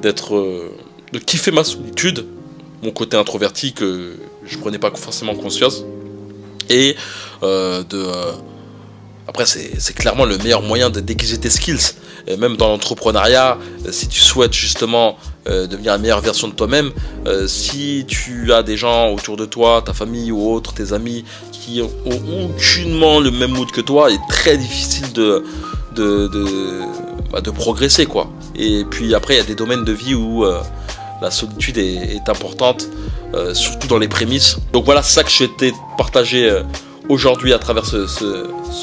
d'être, 0.00 0.70
de 1.12 1.18
kiffer 1.18 1.50
ma 1.50 1.64
solitude, 1.64 2.26
mon 2.82 2.90
côté 2.90 3.16
introverti 3.16 3.72
que 3.72 4.16
je 4.46 4.58
prenais 4.58 4.78
pas 4.78 4.90
forcément 4.94 5.34
conscience. 5.34 5.84
Et 6.70 6.96
euh, 7.42 7.82
de 7.84 8.06
après, 9.28 9.44
c'est 9.44 9.92
clairement 9.92 10.24
le 10.24 10.38
meilleur 10.38 10.62
moyen 10.62 10.88
de 10.88 11.00
déguiser 11.00 11.36
tes 11.36 11.50
skills. 11.50 11.92
Et 12.28 12.36
même 12.36 12.56
dans 12.56 12.68
l'entrepreneuriat, 12.68 13.58
euh, 13.86 13.92
si 13.92 14.06
tu 14.06 14.20
souhaites 14.20 14.52
justement 14.52 15.16
euh, 15.48 15.66
devenir 15.66 15.92
la 15.92 15.98
meilleure 15.98 16.20
version 16.20 16.46
de 16.46 16.52
toi-même, 16.52 16.92
euh, 17.26 17.46
si 17.48 18.04
tu 18.06 18.52
as 18.52 18.62
des 18.62 18.76
gens 18.76 19.10
autour 19.12 19.36
de 19.36 19.46
toi, 19.46 19.82
ta 19.84 19.94
famille 19.94 20.30
ou 20.30 20.50
autres, 20.50 20.74
tes 20.74 20.92
amis, 20.92 21.24
qui 21.52 21.80
ont 21.80 21.90
aucunement 22.44 23.18
le 23.18 23.30
même 23.30 23.52
mood 23.52 23.70
que 23.70 23.80
toi, 23.80 24.10
il 24.10 24.16
est 24.16 24.28
très 24.28 24.58
difficile 24.58 25.10
de, 25.12 25.44
de, 25.96 26.28
de, 26.28 26.80
bah, 27.32 27.40
progresser. 27.54 28.04
quoi. 28.04 28.30
Et 28.54 28.84
puis 28.84 29.14
après, 29.14 29.34
il 29.34 29.38
y 29.38 29.40
a 29.40 29.44
des 29.44 29.54
domaines 29.54 29.84
de 29.84 29.92
vie 29.92 30.14
où 30.14 30.44
la 31.20 31.30
solitude 31.30 31.78
est, 31.78 32.28
importante, 32.28 32.88
surtout 33.52 33.88
dans 33.88 33.98
les 33.98 34.08
prémices. 34.08 34.58
Donc 34.72 34.84
voilà, 34.84 35.02
c'est 35.02 35.14
ça 35.14 35.24
que 35.24 35.30
je 35.30 35.44
t'ai 35.44 35.72
partagé 35.96 36.62
aujourd'hui 37.08 37.52
à 37.52 37.58
travers 37.58 37.84
ce, 37.86 38.06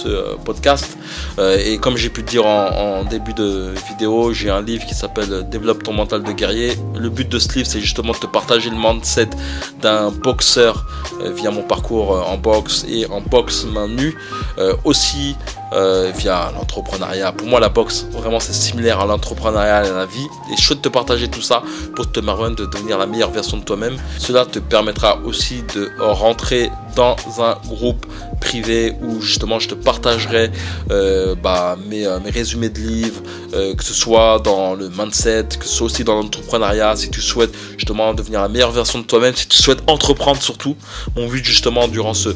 euh, 0.05 0.35
podcast. 0.43 0.97
Euh, 1.39 1.57
et 1.63 1.77
comme 1.77 1.97
j'ai 1.97 2.09
pu 2.09 2.23
dire 2.23 2.45
en, 2.45 3.03
début 3.03 3.33
de 3.33 3.73
vidéo, 3.89 4.33
j'ai 4.33 4.49
un 4.49 4.61
livre 4.61 4.85
qui 4.85 4.95
s'appelle 4.95 5.47
Développe 5.49 5.83
ton 5.83 5.93
mental 5.93 6.23
de 6.23 6.31
guerrier. 6.31 6.73
Le 6.97 7.09
but 7.09 7.29
de 7.29 7.39
ce 7.39 7.53
livre, 7.53 7.67
c'est 7.67 7.81
justement 7.81 8.13
de 8.13 8.17
te 8.17 8.27
partager 8.27 8.69
le 8.69 8.77
mindset 8.77 9.29
d'un 9.81 10.11
boxeur 10.11 10.85
euh, 11.21 11.31
via 11.31 11.51
mon 11.51 11.63
parcours 11.63 12.25
en 12.27 12.37
boxe 12.37 12.85
et 12.89 13.05
en 13.07 13.21
boxe 13.21 13.65
main 13.65 13.87
nue. 13.87 14.15
aussi 14.83 15.35
via 15.71 16.51
l'entrepreneuriat. 16.53 17.31
Pour 17.33 17.47
moi, 17.47 17.59
la 17.59 17.69
boxe, 17.69 18.05
vraiment, 18.11 18.39
c'est 18.39 18.53
similaire 18.53 18.99
à 18.99 19.05
l'entrepreneuriat 19.05 19.85
et 19.85 19.89
à 19.89 19.93
la 19.93 20.05
vie. 20.05 20.27
Et 20.51 20.55
je 20.57 20.61
souhaite 20.61 20.81
te 20.81 20.89
partager 20.89 21.27
tout 21.27 21.41
ça 21.41 21.63
pour 21.95 22.11
te 22.11 22.19
permettre 22.19 22.55
de 22.55 22.65
devenir 22.65 22.97
la 22.97 23.07
meilleure 23.07 23.31
version 23.31 23.57
de 23.57 23.63
toi-même. 23.63 23.97
Cela 24.19 24.45
te 24.45 24.59
permettra 24.59 25.19
aussi 25.25 25.63
de 25.73 25.91
rentrer 25.99 26.71
dans 26.95 27.15
un 27.39 27.57
groupe 27.67 28.05
privé 28.39 28.95
où 29.01 29.21
justement 29.21 29.59
je 29.59 29.69
te 29.69 29.75
partagerai 29.75 30.51
euh, 30.91 31.35
bah, 31.35 31.77
mes, 31.87 32.05
euh, 32.05 32.19
mes, 32.19 32.29
résumés 32.29 32.69
de 32.69 32.79
livres, 32.79 33.21
euh, 33.53 33.75
que 33.75 33.83
ce 33.83 33.93
soit 33.93 34.39
dans 34.39 34.75
le 34.75 34.89
mindset, 34.89 35.47
que 35.59 35.65
ce 35.65 35.75
soit 35.75 35.85
aussi 35.87 36.03
dans 36.03 36.15
l'entrepreneuriat, 36.15 36.95
si 36.95 37.09
tu 37.09 37.21
souhaites 37.21 37.53
justement 37.77 38.13
devenir 38.13 38.41
la 38.41 38.49
meilleure 38.49 38.71
version 38.71 38.99
de 38.99 39.03
toi-même, 39.03 39.35
si 39.35 39.47
tu 39.47 39.57
souhaites 39.57 39.83
entreprendre 39.87 40.41
surtout. 40.41 40.75
Mon 41.15 41.27
but 41.27 41.43
justement 41.43 41.87
durant 41.87 42.13
ce... 42.13 42.29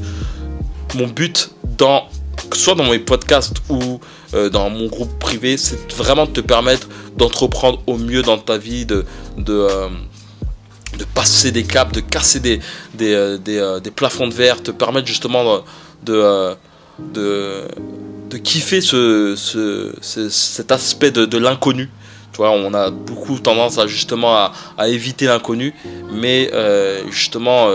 Mon 0.95 1.07
but 1.07 1.51
dans... 1.77 2.07
Soit 2.53 2.75
dans 2.75 2.89
mes 2.89 2.99
podcasts 2.99 3.57
ou 3.69 3.99
dans 4.33 4.69
mon 4.69 4.87
groupe 4.87 5.17
privé, 5.19 5.57
c'est 5.57 5.91
vraiment 5.93 6.25
de 6.25 6.31
te 6.31 6.41
permettre 6.41 6.87
d'entreprendre 7.17 7.81
au 7.87 7.97
mieux 7.97 8.21
dans 8.21 8.37
ta 8.37 8.57
vie, 8.57 8.85
de... 8.85 9.05
de 9.37 9.89
passer 11.05 11.51
des 11.51 11.63
caps, 11.63 11.91
de 11.91 12.01
casser 12.01 12.39
euh, 13.01 13.37
euh, 13.47 13.79
des, 13.79 13.91
plafonds 13.91 14.27
de 14.27 14.33
verre, 14.33 14.61
te 14.61 14.71
permettre 14.71 15.07
justement 15.07 15.63
de, 16.03 16.13
euh, 16.13 16.55
de, 16.99 17.63
de, 18.29 18.37
kiffer 18.37 18.81
ce, 18.81 19.35
ce, 19.35 20.29
cet 20.29 20.71
aspect 20.71 21.11
de, 21.11 21.37
l'inconnu. 21.37 21.89
Tu 22.33 22.41
on 22.41 22.73
a 22.73 22.89
beaucoup 22.89 23.39
tendance 23.39 23.77
à 23.79 23.87
justement 23.87 24.51
à 24.77 24.87
éviter 24.87 25.25
l'inconnu, 25.25 25.73
mais 26.11 26.51
justement, 27.09 27.67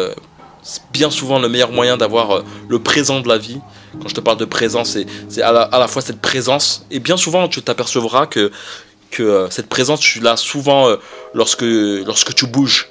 bien 0.92 1.10
souvent 1.10 1.38
le 1.38 1.48
meilleur 1.48 1.70
moyen 1.70 1.96
d'avoir 1.96 2.42
le 2.68 2.78
présent 2.78 3.20
de 3.20 3.28
la 3.28 3.38
vie. 3.38 3.58
Quand 4.00 4.08
je 4.08 4.14
te 4.14 4.20
parle 4.20 4.38
de 4.38 4.44
présence, 4.44 4.96
c'est 5.28 5.42
à, 5.42 5.68
la 5.70 5.88
fois 5.88 6.02
cette 6.02 6.20
présence, 6.20 6.84
et 6.90 6.98
bien 6.98 7.16
souvent 7.16 7.48
tu 7.48 7.62
t'apercevras 7.62 8.26
que, 8.26 8.50
que 9.10 9.46
cette 9.50 9.68
présence, 9.68 10.00
tu 10.00 10.20
l'as 10.20 10.36
souvent 10.36 10.96
lorsque, 11.34 11.62
lorsque 11.62 12.34
tu 12.34 12.46
bouges. 12.46 12.88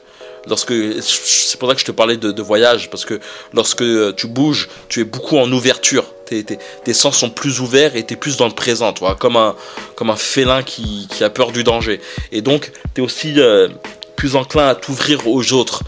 Lorsque 0.47 0.73
c'est 1.01 1.57
pour 1.57 1.69
ça 1.69 1.75
que 1.75 1.79
je 1.79 1.85
te 1.85 1.91
parlais 1.91 2.17
de, 2.17 2.41
voyage 2.41 2.89
parce 2.89 3.05
que 3.05 3.19
lorsque 3.53 3.83
tu 4.17 4.27
bouges 4.27 4.67
tu 4.89 4.99
es 5.01 5.03
beaucoup 5.03 5.37
en 5.37 5.51
ouverture. 5.51 6.05
Tes, 6.25 6.93
sens 6.93 7.17
sont 7.17 7.29
plus 7.29 7.59
ouverts 7.59 7.95
et 7.95 8.05
tu 8.05 8.13
es 8.13 8.17
plus 8.17 8.37
dans 8.37 8.47
le 8.47 8.53
présent 8.53 8.91
toi 8.91 9.15
comme 9.15 9.37
un 9.37 10.15
félin 10.15 10.63
qui, 10.63 11.07
a 11.21 11.29
peur 11.29 11.51
du 11.51 11.63
danger. 11.63 12.01
Et 12.31 12.41
donc 12.41 12.71
tu 12.93 13.01
es 13.01 13.03
aussi 13.03 13.33
euh, 13.37 13.69
plus 14.15 14.35
enclin 14.35 14.67
à 14.67 14.75
t'ouvrir 14.75 15.27
aux 15.27 15.53
autres 15.53 15.83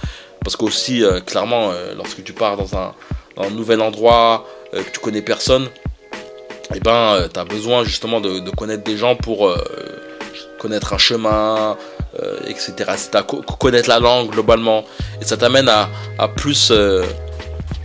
parce 0.46 0.56
qu'aussi 0.56 1.04
euh, 1.04 1.20
clairement 1.20 1.72
euh, 1.72 1.94
lorsque 1.98 2.24
tu 2.24 2.32
pars 2.32 2.56
dans 2.56 2.78
un, 2.78 2.94
nouvel 3.52 3.82
endroit 3.82 4.46
que 4.72 4.90
tu 4.94 5.00
connais 5.02 5.22
personne 5.22 5.64
et 5.64 6.78
eh 6.78 6.80
ben 6.80 7.28
tu 7.34 7.38
as 7.38 7.44
besoin 7.44 7.84
justement 7.84 8.22
de, 8.22 8.50
connaître 8.52 8.86
des 8.86 8.96
gens 8.96 9.18
pour 9.18 9.54
connaître 10.58 10.94
un 10.94 10.98
chemin, 10.98 11.78
euh, 12.24 12.40
etc. 12.48 12.74
C'est 12.98 13.16
à 13.16 13.24
connaître 13.24 13.90
la 13.90 14.00
langue 14.00 14.32
globalement. 14.32 14.86
Et 15.22 15.26
ça 15.26 15.38
t'amène 15.38 15.70
à, 15.70 16.28
plus, 16.30 16.70
euh, 16.72 17.04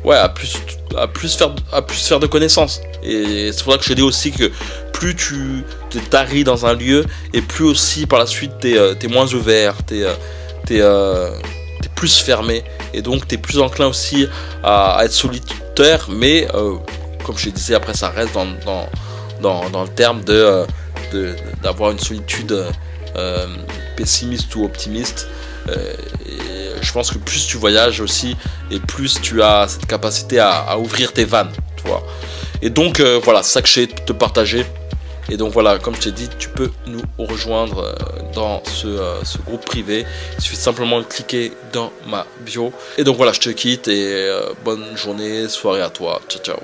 ouais, 0.05 0.17
à 0.17 0.29
plus, 0.29 0.57
à 0.97 1.07
plus 1.07 1.35
faire, 1.37 1.55
à 1.73 1.83
plus 1.83 2.07
faire 2.07 2.21
de 2.21 2.27
connaissances. 2.27 2.81
Et 3.03 3.51
c'est 3.53 3.65
pour 3.65 3.73
ça 3.73 3.79
que 3.79 3.85
je 3.85 3.93
dis 3.93 4.03
aussi 4.03 4.31
que 4.31 4.51
plus 4.93 5.17
tu 5.17 5.65
te 5.91 6.43
dans 6.43 6.65
un 6.65 6.75
lieu, 6.75 7.05
et 7.33 7.43
plus 7.43 7.65
aussi 7.65 8.07
par 8.07 8.19
la 8.19 8.27
suite 8.27 8.53
t'es 8.61 8.77
euh, 8.77 8.95
es 9.01 9.09
moins 9.09 9.33
ouvert, 9.35 9.75
t'es 9.85 10.05
es, 10.71 10.77
es, 10.77 10.83
plus 12.01 12.17
fermé, 12.19 12.65
et 12.95 13.03
donc 13.03 13.29
t'es 13.29 13.37
plus 13.37 13.59
enclin 13.61 13.87
aussi 13.87 14.27
à, 14.65 15.03
être 15.05 15.13
solitaire, 15.13 16.07
mais 16.09 16.49
comme 17.25 17.37
je 17.37 17.51
disais, 17.51 17.75
après 17.75 17.93
ça 17.93 18.09
reste 18.09 18.33
dans, 18.33 18.47
dans, 18.65 18.89
dans, 19.43 19.69
dans 19.69 19.83
le 19.83 19.89
terme 19.91 20.25
de 20.25 20.65
d'avoir 21.63 21.91
une 21.91 21.99
solitude 21.99 22.65
euh, 23.17 23.47
pessimiste 23.97 24.55
ou 24.55 24.65
optimiste. 24.65 25.29
Euh, 25.69 25.93
je 26.81 26.93
pense 26.93 27.11
que 27.11 27.19
plus 27.19 27.47
tu 27.47 27.57
voyages 27.57 28.01
aussi, 28.01 28.37
et 28.71 28.79
plus 28.79 29.21
tu 29.21 29.43
as 29.43 29.69
cette 29.69 29.87
capacité 29.87 30.39
à, 30.39 30.79
ouvrir 30.79 31.13
tes 31.13 31.25
vannes, 31.25 31.53
tu 31.77 31.87
vois. 31.87 32.03
Et 32.63 32.71
donc 32.71 33.01
euh, 33.01 33.21
voilà, 33.23 33.43
ça 33.43 33.63
que 33.63 33.69
j'ai 33.69 33.87
te 33.87 34.13
partager. 34.13 34.65
Et 35.31 35.37
donc 35.37 35.53
voilà, 35.53 35.79
comme 35.79 35.95
je 35.95 36.01
t'ai 36.01 36.13
dit, 36.13 36.29
tu 36.39 36.49
peux 36.49 36.71
nous 36.87 37.03
rejoindre 37.19 37.95
dans 38.35 38.63
ce, 38.65 38.99
ce, 39.23 39.39
groupe 39.39 39.65
privé. 39.65 40.05
Il 40.39 40.43
suffit 40.43 40.57
simplement 40.57 40.99
de 40.99 41.05
cliquer 41.05 41.53
dans 41.73 41.93
ma 42.07 42.27
bio. 42.41 42.73
Et 42.99 43.05
donc 43.05 43.17
voilà, 43.17 43.33
je 43.33 43.41
te 43.41 43.51
quitte 43.51 43.89
et 43.89 44.29
bonne 44.65 44.97
journée, 44.97 45.49
soirée 45.49 45.83
à 45.83 45.91
toi. 45.91 46.21
Ciao 46.29 46.43
ciao. 46.43 46.59